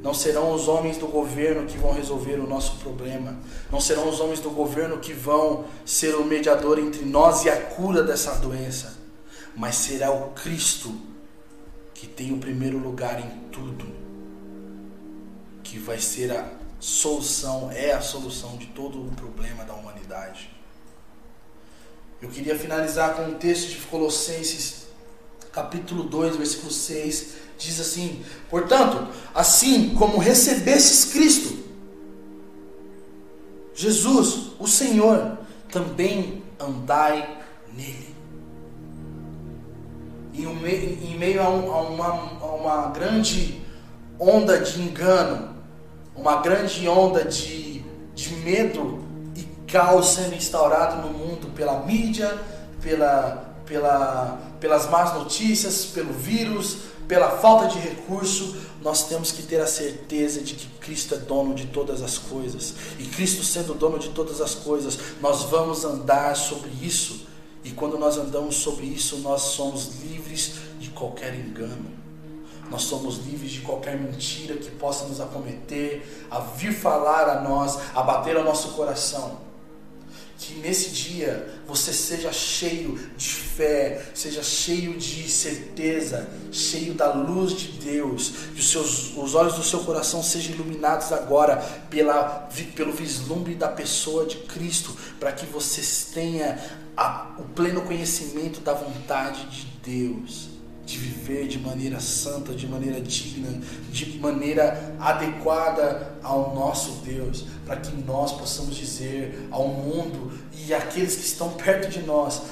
Não 0.02 0.14
serão 0.14 0.52
os 0.52 0.68
homens 0.68 0.98
do 0.98 1.06
governo 1.06 1.66
que 1.66 1.76
vão 1.76 1.92
resolver 1.92 2.34
o 2.34 2.46
nosso 2.46 2.76
problema. 2.76 3.36
Não 3.70 3.80
serão 3.80 4.08
os 4.08 4.20
homens 4.20 4.40
do 4.40 4.50
governo 4.50 4.98
que 4.98 5.12
vão 5.12 5.64
ser 5.84 6.14
o 6.14 6.24
mediador 6.24 6.78
entre 6.78 7.04
nós 7.04 7.44
e 7.44 7.50
a 7.50 7.60
cura 7.60 8.02
dessa 8.02 8.36
doença. 8.36 8.96
Mas 9.54 9.74
será 9.76 10.12
o 10.12 10.30
Cristo 10.30 10.94
que 11.92 12.06
tem 12.06 12.32
o 12.32 12.38
primeiro 12.38 12.78
lugar 12.78 13.18
em 13.18 13.48
tudo, 13.50 13.86
que 15.62 15.78
vai 15.78 15.98
ser 15.98 16.30
a 16.30 16.65
solução, 16.78 17.70
é 17.72 17.92
a 17.92 18.00
solução 18.00 18.56
de 18.56 18.66
todo 18.66 19.06
o 19.06 19.10
problema 19.12 19.64
da 19.64 19.74
humanidade. 19.74 20.50
Eu 22.20 22.28
queria 22.28 22.58
finalizar 22.58 23.14
com 23.14 23.22
um 23.24 23.34
texto 23.34 23.68
de 23.68 23.76
Colossenses, 23.86 24.86
capítulo 25.52 26.04
2, 26.04 26.36
versículo 26.36 26.70
6, 26.70 27.34
diz 27.58 27.80
assim: 27.80 28.24
Portanto, 28.48 29.08
assim 29.34 29.94
como 29.94 30.18
recebestes 30.18 31.12
Cristo, 31.12 31.64
Jesus, 33.74 34.52
o 34.58 34.66
Senhor, 34.66 35.38
também 35.70 36.42
andai 36.58 37.38
nele. 37.74 38.16
Em 40.32 41.18
meio 41.18 41.42
a, 41.42 41.48
uma, 41.48 42.08
a 42.40 42.54
uma 42.54 42.88
grande 42.88 43.62
onda 44.18 44.58
de 44.58 44.80
engano, 44.80 45.55
uma 46.16 46.40
grande 46.40 46.88
onda 46.88 47.24
de, 47.24 47.84
de 48.14 48.34
medo 48.36 49.04
e 49.36 49.42
caos 49.66 50.14
sendo 50.14 50.34
instaurado 50.34 51.06
no 51.06 51.12
mundo 51.12 51.52
pela 51.54 51.80
mídia, 51.80 52.36
pela, 52.80 53.54
pela, 53.66 54.40
pelas 54.60 54.88
más 54.88 55.14
notícias, 55.14 55.86
pelo 55.86 56.12
vírus, 56.12 56.78
pela 57.06 57.38
falta 57.38 57.68
de 57.68 57.78
recurso, 57.78 58.56
nós 58.82 59.08
temos 59.08 59.32
que 59.32 59.42
ter 59.42 59.60
a 59.60 59.66
certeza 59.66 60.40
de 60.40 60.54
que 60.54 60.66
Cristo 60.78 61.14
é 61.14 61.18
dono 61.18 61.54
de 61.54 61.66
todas 61.66 62.02
as 62.02 62.18
coisas. 62.18 62.74
E 62.98 63.04
Cristo 63.04 63.42
sendo 63.44 63.74
dono 63.74 63.98
de 63.98 64.10
todas 64.10 64.40
as 64.40 64.54
coisas, 64.54 64.98
nós 65.20 65.44
vamos 65.44 65.84
andar 65.84 66.36
sobre 66.36 66.70
isso. 66.80 67.26
E 67.64 67.70
quando 67.70 67.98
nós 67.98 68.16
andamos 68.16 68.56
sobre 68.56 68.86
isso, 68.86 69.18
nós 69.18 69.42
somos 69.42 70.02
livres 70.02 70.54
de 70.78 70.90
qualquer 70.90 71.34
engano. 71.34 72.05
Nós 72.70 72.82
somos 72.82 73.18
livres 73.18 73.52
de 73.52 73.60
qualquer 73.60 73.96
mentira 73.96 74.56
que 74.56 74.70
possa 74.70 75.06
nos 75.06 75.20
acometer, 75.20 76.26
a 76.30 76.40
vir 76.40 76.72
falar 76.72 77.28
a 77.28 77.40
nós, 77.40 77.78
a 77.94 78.02
bater 78.02 78.36
ao 78.36 78.44
nosso 78.44 78.70
coração. 78.70 79.46
Que 80.38 80.54
nesse 80.54 80.90
dia 80.90 81.62
você 81.66 81.92
seja 81.92 82.30
cheio 82.30 82.98
de 83.16 83.28
fé, 83.28 84.10
seja 84.14 84.42
cheio 84.42 84.98
de 84.98 85.30
certeza, 85.30 86.28
cheio 86.52 86.92
da 86.92 87.10
luz 87.12 87.52
de 87.52 87.68
Deus, 87.72 88.32
que 88.54 88.60
os, 88.60 88.70
seus, 88.70 89.16
os 89.16 89.34
olhos 89.34 89.54
do 89.54 89.62
seu 89.62 89.80
coração 89.80 90.22
sejam 90.22 90.54
iluminados 90.54 91.10
agora 91.10 91.56
pela, 91.88 92.48
pelo 92.74 92.92
vislumbre 92.92 93.54
da 93.54 93.68
pessoa 93.68 94.26
de 94.26 94.36
Cristo, 94.38 94.94
para 95.18 95.32
que 95.32 95.46
você 95.46 95.80
tenha 96.12 96.60
a, 96.94 97.34
o 97.38 97.44
pleno 97.44 97.80
conhecimento 97.82 98.60
da 98.60 98.74
vontade 98.74 99.46
de 99.48 99.66
Deus 99.82 100.55
de 100.86 100.98
viver 100.98 101.48
de 101.48 101.58
maneira 101.58 101.98
santa, 101.98 102.54
de 102.54 102.66
maneira 102.68 103.00
digna, 103.00 103.60
de 103.90 104.18
maneira 104.20 104.94
adequada 105.00 106.12
ao 106.22 106.54
nosso 106.54 107.02
Deus, 107.04 107.44
para 107.66 107.76
que 107.76 107.94
nós 108.02 108.32
possamos 108.32 108.76
dizer 108.76 109.48
ao 109.50 109.66
mundo 109.66 110.32
e 110.54 110.72
àqueles 110.72 111.16
que 111.16 111.24
estão 111.24 111.50
perto 111.50 111.90
de 111.90 112.02
nós: 112.02 112.42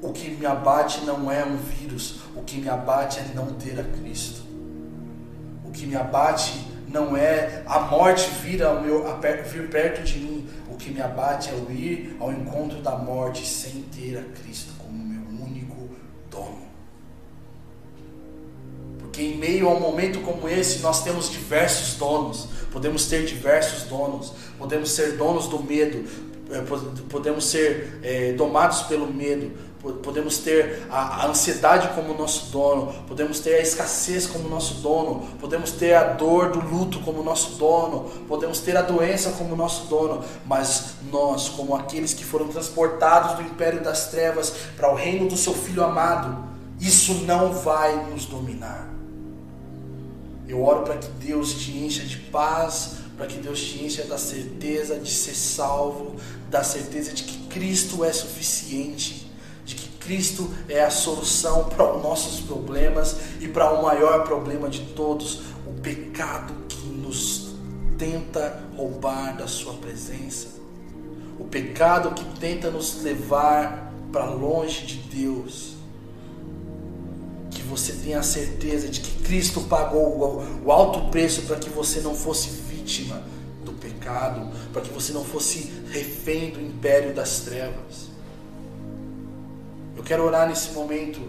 o 0.00 0.10
que 0.10 0.30
me 0.30 0.46
abate 0.46 1.04
não 1.04 1.30
é 1.30 1.44
um 1.44 1.58
vírus, 1.58 2.20
o 2.34 2.42
que 2.42 2.56
me 2.56 2.68
abate 2.70 3.20
é 3.20 3.30
não 3.34 3.52
ter 3.52 3.78
a 3.78 3.84
Cristo. 3.84 4.40
O 5.62 5.70
que 5.70 5.86
me 5.86 5.94
abate 5.94 6.64
não 6.88 7.14
é 7.16 7.62
a 7.66 7.80
morte 7.80 8.28
vir, 8.42 8.62
ao 8.62 8.80
meu, 8.80 9.06
a, 9.06 9.16
vir 9.16 9.68
perto 9.68 10.02
de 10.02 10.18
mim, 10.18 10.48
o 10.70 10.76
que 10.76 10.90
me 10.90 11.00
abate 11.00 11.50
é 11.50 11.52
o 11.52 11.70
ir 11.70 12.16
ao 12.18 12.32
encontro 12.32 12.80
da 12.80 12.96
morte 12.96 13.46
sem 13.46 13.82
ter 13.82 14.18
a 14.18 14.22
Cristo 14.40 14.72
como 14.78 14.98
meu 14.98 15.44
único 15.44 15.90
dono. 16.30 16.71
Porque 19.12 19.24
em 19.24 19.36
meio 19.36 19.68
a 19.68 19.74
um 19.74 19.78
momento 19.78 20.20
como 20.20 20.48
esse, 20.48 20.78
nós 20.78 21.04
temos 21.04 21.30
diversos 21.30 21.96
donos, 21.98 22.48
podemos 22.70 23.04
ter 23.04 23.26
diversos 23.26 23.82
donos, 23.82 24.32
podemos 24.58 24.90
ser 24.90 25.18
donos 25.18 25.48
do 25.48 25.62
medo, 25.62 26.02
eh, 26.50 26.62
podemos 27.10 27.44
ser 27.44 28.00
é, 28.02 28.32
domados 28.32 28.84
pelo 28.84 29.12
medo, 29.12 29.52
podemos 30.02 30.38
ter 30.38 30.86
a, 30.88 31.26
ansiedade 31.26 31.88
como 31.88 32.14
nosso 32.14 32.50
dono, 32.50 33.04
podemos 33.06 33.38
ter 33.40 33.56
a 33.56 33.60
escassez 33.60 34.26
como 34.26 34.48
nosso 34.48 34.76
dono, 34.76 35.28
podemos 35.38 35.72
ter 35.72 35.92
a 35.92 36.04
dor 36.04 36.50
do 36.50 36.60
luto 36.60 36.98
como 37.00 37.22
nosso 37.22 37.58
dono, 37.58 38.08
podemos 38.26 38.60
ter 38.60 38.78
a 38.78 38.80
doença 38.80 39.32
como 39.32 39.54
nosso 39.54 39.88
dono, 39.88 40.24
mas 40.46 40.94
nós, 41.10 41.50
como 41.50 41.76
aqueles 41.76 42.14
que 42.14 42.24
foram 42.24 42.48
transportados 42.48 43.34
do 43.34 43.42
império 43.42 43.82
das 43.82 44.06
trevas 44.06 44.54
para 44.74 44.90
o 44.90 44.94
reino 44.94 45.28
do 45.28 45.36
seu 45.36 45.52
filho 45.52 45.84
amado, 45.84 46.51
isso 46.82 47.14
não 47.24 47.52
vai 47.52 48.10
nos 48.10 48.26
dominar. 48.26 48.92
Eu 50.48 50.64
oro 50.64 50.82
para 50.82 50.96
que 50.96 51.08
Deus 51.24 51.54
te 51.54 51.70
encha 51.78 52.02
de 52.02 52.16
paz, 52.16 52.96
para 53.16 53.28
que 53.28 53.38
Deus 53.38 53.62
te 53.62 53.84
encha 53.84 54.02
da 54.02 54.18
certeza 54.18 54.98
de 54.98 55.08
ser 55.08 55.36
salvo, 55.36 56.16
da 56.50 56.64
certeza 56.64 57.12
de 57.12 57.22
que 57.22 57.46
Cristo 57.46 58.04
é 58.04 58.12
suficiente, 58.12 59.30
de 59.64 59.76
que 59.76 59.88
Cristo 59.98 60.50
é 60.68 60.82
a 60.82 60.90
solução 60.90 61.68
para 61.68 61.94
os 61.94 62.02
nossos 62.02 62.40
problemas 62.40 63.16
e 63.40 63.46
para 63.46 63.72
o 63.72 63.82
maior 63.84 64.24
problema 64.24 64.68
de 64.68 64.80
todos, 64.80 65.42
o 65.64 65.80
pecado 65.80 66.52
que 66.68 66.84
nos 66.88 67.54
tenta 67.96 68.60
roubar 68.76 69.36
da 69.36 69.46
Sua 69.46 69.74
presença, 69.74 70.48
o 71.38 71.44
pecado 71.44 72.10
que 72.10 72.24
tenta 72.40 72.72
nos 72.72 73.02
levar 73.04 73.92
para 74.10 74.24
longe 74.24 74.84
de 74.84 74.96
Deus 74.96 75.81
você 77.72 77.94
tenha 77.94 78.18
a 78.18 78.22
certeza 78.22 78.86
de 78.88 79.00
que 79.00 79.22
Cristo 79.22 79.62
pagou 79.62 80.44
o 80.62 80.70
alto 80.70 81.10
preço 81.10 81.42
para 81.42 81.56
que 81.56 81.70
você 81.70 82.00
não 82.00 82.14
fosse 82.14 82.50
vítima 82.50 83.22
do 83.64 83.72
pecado, 83.72 84.50
para 84.72 84.82
que 84.82 84.90
você 84.90 85.10
não 85.12 85.24
fosse 85.24 85.72
refém 85.88 86.50
do 86.50 86.60
império 86.60 87.14
das 87.14 87.40
trevas. 87.40 88.10
Eu 89.96 90.02
quero 90.02 90.22
orar 90.22 90.46
nesse 90.48 90.72
momento. 90.72 91.20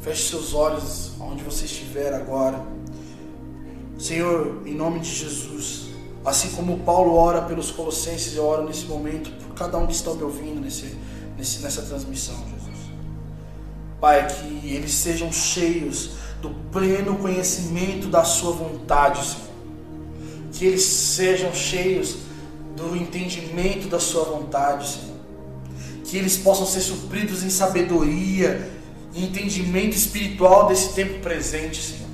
Feche 0.00 0.28
seus 0.28 0.52
olhos 0.52 1.12
onde 1.18 1.42
você 1.42 1.64
estiver 1.64 2.12
agora. 2.12 2.62
Senhor, 3.98 4.62
em 4.66 4.74
nome 4.74 5.00
de 5.00 5.10
Jesus, 5.10 5.88
assim 6.22 6.50
como 6.50 6.80
Paulo 6.80 7.14
ora 7.14 7.42
pelos 7.42 7.70
Colossenses, 7.70 8.36
eu 8.36 8.44
oro 8.44 8.64
nesse 8.64 8.84
momento 8.84 9.30
por 9.42 9.54
cada 9.54 9.78
um 9.78 9.86
que 9.86 9.94
está 9.94 10.12
me 10.12 10.22
ouvindo 10.22 10.60
nesse, 10.60 10.94
nesse, 11.36 11.60
nessa 11.60 11.80
transmissão. 11.82 12.57
Pai, 14.00 14.26
que 14.28 14.72
eles 14.74 14.92
sejam 14.92 15.32
cheios 15.32 16.10
do 16.40 16.50
pleno 16.70 17.16
conhecimento 17.16 18.06
da 18.06 18.24
Sua 18.24 18.52
vontade, 18.52 19.24
Senhor. 19.24 19.48
Que 20.52 20.66
eles 20.66 20.84
sejam 20.84 21.52
cheios 21.52 22.16
do 22.76 22.96
entendimento 22.96 23.88
da 23.88 23.98
Sua 23.98 24.24
vontade, 24.24 24.88
Senhor. 24.88 25.16
Que 26.04 26.16
eles 26.16 26.36
possam 26.36 26.64
ser 26.64 26.80
supridos 26.80 27.42
em 27.42 27.50
sabedoria 27.50 28.70
e 29.14 29.24
entendimento 29.24 29.96
espiritual 29.96 30.68
desse 30.68 30.94
tempo 30.94 31.18
presente, 31.20 31.82
Senhor. 31.82 32.08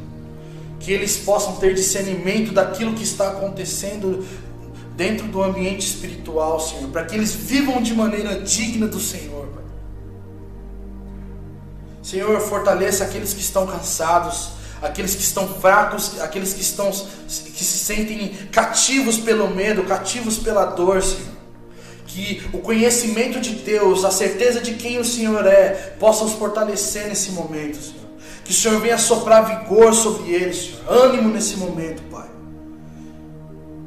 Que 0.81 0.91
eles 0.91 1.19
possam 1.19 1.57
ter 1.57 1.75
discernimento 1.75 2.53
daquilo 2.53 2.95
que 2.95 3.05
está 3.05 3.29
acontecendo 3.29 4.27
dentro 4.97 5.27
do 5.29 5.43
ambiente 5.43 5.87
espiritual, 5.87 6.59
Senhor. 6.61 6.89
Para 6.91 7.05
que 7.05 7.15
eles 7.15 7.35
vivam 7.35 7.83
de 7.83 7.93
maneira 7.95 8.41
digna 8.41 8.87
do 8.87 8.99
Senhor. 8.99 9.34
Senhor, 12.15 12.41
fortaleça 12.43 13.03
aqueles 13.03 13.35
que 13.35 13.41
estão 13.41 13.67
cansados, 13.67 14.51
aqueles 14.81 15.17
que 15.17 15.23
estão 15.23 15.49
fracos, 15.49 16.21
aqueles 16.21 16.53
que 16.53 16.61
estão 16.61 16.93
que 16.93 17.65
se 17.65 17.79
sentem 17.79 18.29
cativos 18.53 19.19
pelo 19.19 19.51
medo, 19.51 19.83
cativos 19.83 20.39
pela 20.39 20.65
dor, 20.65 21.03
Senhor. 21.03 21.35
Que 22.07 22.49
o 22.53 22.59
conhecimento 22.59 23.41
de 23.41 23.57
Deus, 23.57 24.05
a 24.05 24.13
certeza 24.13 24.61
de 24.61 24.75
quem 24.75 25.01
o 25.01 25.05
Senhor 25.05 25.45
é, 25.45 25.97
possa 25.99 26.23
os 26.23 26.35
fortalecer 26.35 27.09
nesse 27.09 27.33
momento, 27.33 27.83
Senhor. 27.83 28.05
Que 28.45 28.53
o 28.53 28.55
Senhor 28.55 28.81
venha 28.81 28.97
soprar 28.97 29.65
vigor 29.65 29.93
sobre 29.93 30.31
eles, 30.31 30.67
Senhor. 30.67 31.07
ânimo 31.07 31.31
nesse 31.31 31.57
momento, 31.57 32.01
Pai. 32.13 32.29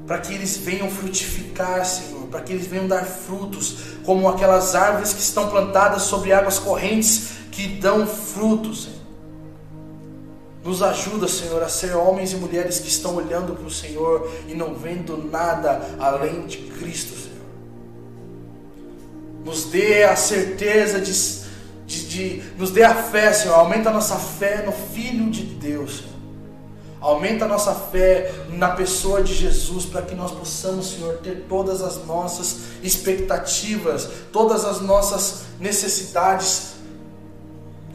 Para 0.05 0.17
que 0.17 0.33
eles 0.33 0.57
venham 0.57 0.89
frutificar, 0.89 1.85
Senhor. 1.85 2.27
Para 2.27 2.41
que 2.41 2.51
eles 2.51 2.67
venham 2.67 2.89
dar 2.89 3.05
frutos, 3.05 3.77
como 4.03 4.27
aquelas 4.27 4.75
árvores 4.75 5.13
que 5.13 5.21
estão 5.21 5.49
plantadas 5.49 6.01
sobre 6.01 6.33
águas 6.33 6.59
correntes 6.59 7.36
que 7.57 7.67
dão 7.67 8.05
frutos, 8.05 8.83
Senhor. 8.83 8.97
Nos 10.63 10.83
ajuda, 10.83 11.27
Senhor, 11.27 11.63
a 11.63 11.67
ser 11.67 11.95
homens 11.95 12.31
e 12.31 12.35
mulheres 12.35 12.77
que 12.79 12.87
estão 12.87 13.15
olhando 13.15 13.55
para 13.55 13.65
o 13.65 13.71
Senhor 13.71 14.31
e 14.47 14.53
não 14.53 14.75
vendo 14.75 15.17
nada 15.17 15.81
além 15.97 16.45
de 16.45 16.57
Cristo, 16.57 17.17
Senhor. 17.17 17.37
Nos 19.43 19.63
dê 19.65 20.03
a 20.03 20.15
certeza 20.15 21.01
de, 21.01 21.11
de, 21.87 22.07
de 22.07 22.43
nos 22.59 22.69
dê 22.69 22.83
a 22.83 22.93
fé, 22.93 23.33
Senhor. 23.33 23.55
Aumenta 23.55 23.89
a 23.89 23.93
nossa 23.93 24.17
fé 24.17 24.61
no 24.63 24.71
Filho 24.71 25.31
de 25.31 25.41
Deus, 25.41 25.97
Senhor. 25.97 26.17
Aumenta 27.01 27.45
a 27.45 27.47
nossa 27.47 27.73
fé 27.73 28.35
na 28.49 28.69
pessoa 28.69 29.23
de 29.23 29.33
Jesus 29.33 29.83
para 29.85 30.03
que 30.03 30.13
nós 30.13 30.31
possamos, 30.31 30.91
Senhor, 30.91 31.17
ter 31.23 31.45
todas 31.49 31.81
as 31.81 32.05
nossas 32.05 32.57
expectativas, 32.83 34.07
todas 34.31 34.63
as 34.63 34.79
nossas 34.79 35.45
necessidades 35.59 36.76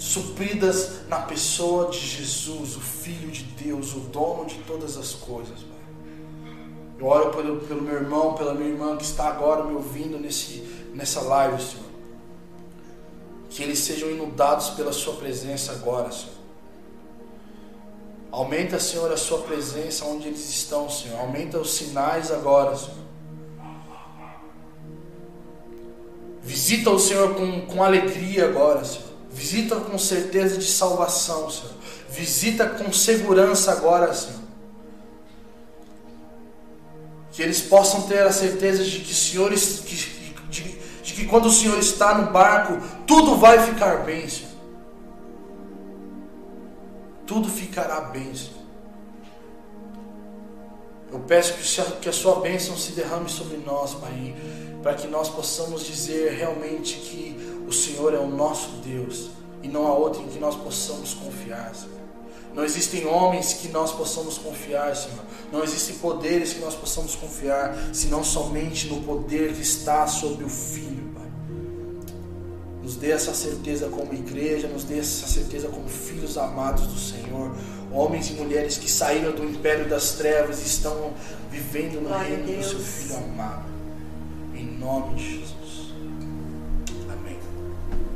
supridas 0.02 1.06
na 1.08 1.20
pessoa 1.20 1.88
de 1.88 1.98
Jesus, 1.98 2.76
o 2.76 2.80
Filho 2.80 3.30
de 3.30 3.44
Deus, 3.44 3.94
o 3.94 4.00
dono 4.00 4.46
de 4.46 4.56
todas 4.66 4.96
as 4.96 5.12
coisas. 5.12 5.60
Pai. 5.60 6.52
Eu 6.98 7.06
oro 7.06 7.30
pelo, 7.30 7.60
pelo 7.60 7.82
meu 7.82 7.94
irmão, 7.94 8.34
pela 8.34 8.52
minha 8.52 8.68
irmã 8.68 8.96
que 8.96 9.04
está 9.04 9.28
agora 9.28 9.62
me 9.64 9.74
ouvindo 9.74 10.18
nesse, 10.18 10.88
nessa 10.92 11.20
live, 11.20 11.62
Senhor. 11.62 11.86
Que 13.48 13.62
eles 13.62 13.78
sejam 13.78 14.10
inundados 14.10 14.70
pela 14.70 14.92
Sua 14.92 15.14
presença 15.14 15.70
agora, 15.70 16.10
Senhor. 16.10 16.34
Aumenta, 18.32 18.80
Senhor, 18.80 19.12
a 19.12 19.16
Sua 19.16 19.38
presença 19.42 20.04
onde 20.04 20.26
eles 20.26 20.50
estão, 20.50 20.90
Senhor. 20.90 21.20
Aumenta 21.20 21.58
os 21.60 21.72
sinais 21.74 22.32
agora, 22.32 22.74
Senhor. 22.74 23.02
Visita 26.42 26.90
o 26.90 26.98
Senhor 26.98 27.36
com, 27.36 27.66
com 27.66 27.84
alegria 27.84 28.46
agora, 28.46 28.84
Senhor. 28.84 29.11
Visita 29.32 29.76
com 29.76 29.98
certeza 29.98 30.58
de 30.58 30.66
salvação, 30.66 31.50
Senhor. 31.50 31.72
Visita 32.10 32.68
com 32.68 32.92
segurança 32.92 33.72
agora, 33.72 34.12
Senhor. 34.12 34.40
Que 37.32 37.42
eles 37.42 37.62
possam 37.62 38.02
ter 38.02 38.22
a 38.22 38.32
certeza 38.32 38.84
de 38.84 39.00
que, 39.00 39.14
senhores, 39.14 39.80
que, 39.80 39.96
de, 40.50 40.78
de 41.02 41.14
que 41.14 41.26
quando 41.26 41.46
o 41.46 41.52
Senhor 41.52 41.78
está 41.78 42.18
no 42.18 42.30
barco, 42.30 42.78
tudo 43.06 43.36
vai 43.36 43.62
ficar 43.66 44.04
bem, 44.04 44.28
Senhor. 44.28 44.52
Tudo 47.26 47.48
ficará 47.48 48.02
bem, 48.02 48.34
Senhor. 48.34 48.62
Eu 51.10 51.20
peço 51.20 51.54
que 52.00 52.08
a 52.08 52.12
sua 52.12 52.40
bênção 52.40 52.76
se 52.76 52.92
derrame 52.92 53.30
sobre 53.30 53.58
nós, 53.58 53.94
Pai, 53.94 54.34
para 54.82 54.94
que 54.94 55.06
nós 55.06 55.28
possamos 55.28 55.84
dizer 55.86 56.32
realmente 56.32 56.96
que 56.96 57.41
o 57.72 57.74
Senhor 57.74 58.12
é 58.12 58.18
o 58.18 58.28
nosso 58.28 58.68
Deus 58.84 59.30
e 59.62 59.68
não 59.68 59.86
há 59.86 59.94
outro 59.94 60.22
em 60.22 60.28
que 60.28 60.38
nós 60.38 60.54
possamos 60.54 61.14
confiar, 61.14 61.74
Senhor. 61.74 62.02
Não 62.54 62.62
existem 62.62 63.06
homens 63.06 63.54
que 63.54 63.68
nós 63.68 63.92
possamos 63.92 64.36
confiar, 64.36 64.94
Senhor. 64.94 65.24
Não 65.50 65.64
existem 65.64 65.94
poderes 65.96 66.52
que 66.52 66.60
nós 66.60 66.74
possamos 66.74 67.14
confiar, 67.14 67.74
senão 67.94 68.22
somente 68.22 68.88
no 68.88 69.00
poder 69.02 69.54
que 69.54 69.62
está 69.62 70.06
sobre 70.06 70.44
o 70.44 70.50
Filho, 70.50 71.14
Pai. 71.14 71.30
Nos 72.82 72.96
dê 72.96 73.10
essa 73.10 73.32
certeza 73.32 73.88
como 73.88 74.12
igreja, 74.12 74.68
nos 74.68 74.84
dê 74.84 74.98
essa 74.98 75.26
certeza 75.26 75.68
como 75.68 75.88
filhos 75.88 76.36
amados 76.36 76.86
do 76.86 76.98
Senhor. 76.98 77.56
Homens 77.90 78.28
e 78.28 78.34
mulheres 78.34 78.76
que 78.76 78.90
saíram 78.90 79.32
do 79.32 79.44
império 79.44 79.88
das 79.88 80.12
trevas 80.12 80.60
e 80.60 80.66
estão 80.66 81.14
vivendo 81.50 82.02
no 82.02 82.08
Glória 82.08 82.36
reino 82.36 82.58
do 82.58 82.64
seu 82.64 82.80
Filho 82.80 83.16
amado. 83.16 83.64
Em 84.54 84.66
nome 84.66 85.14
de 85.14 85.38
Jesus. 85.38 85.61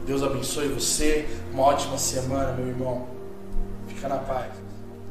Deus 0.07 0.23
abençoe 0.23 0.69
você. 0.69 1.29
Uma 1.53 1.65
ótima 1.65 1.99
semana, 1.99 2.53
meu 2.53 2.69
irmão. 2.69 3.09
Fica 3.89 4.09
na 4.09 4.19
paz. 4.19 4.66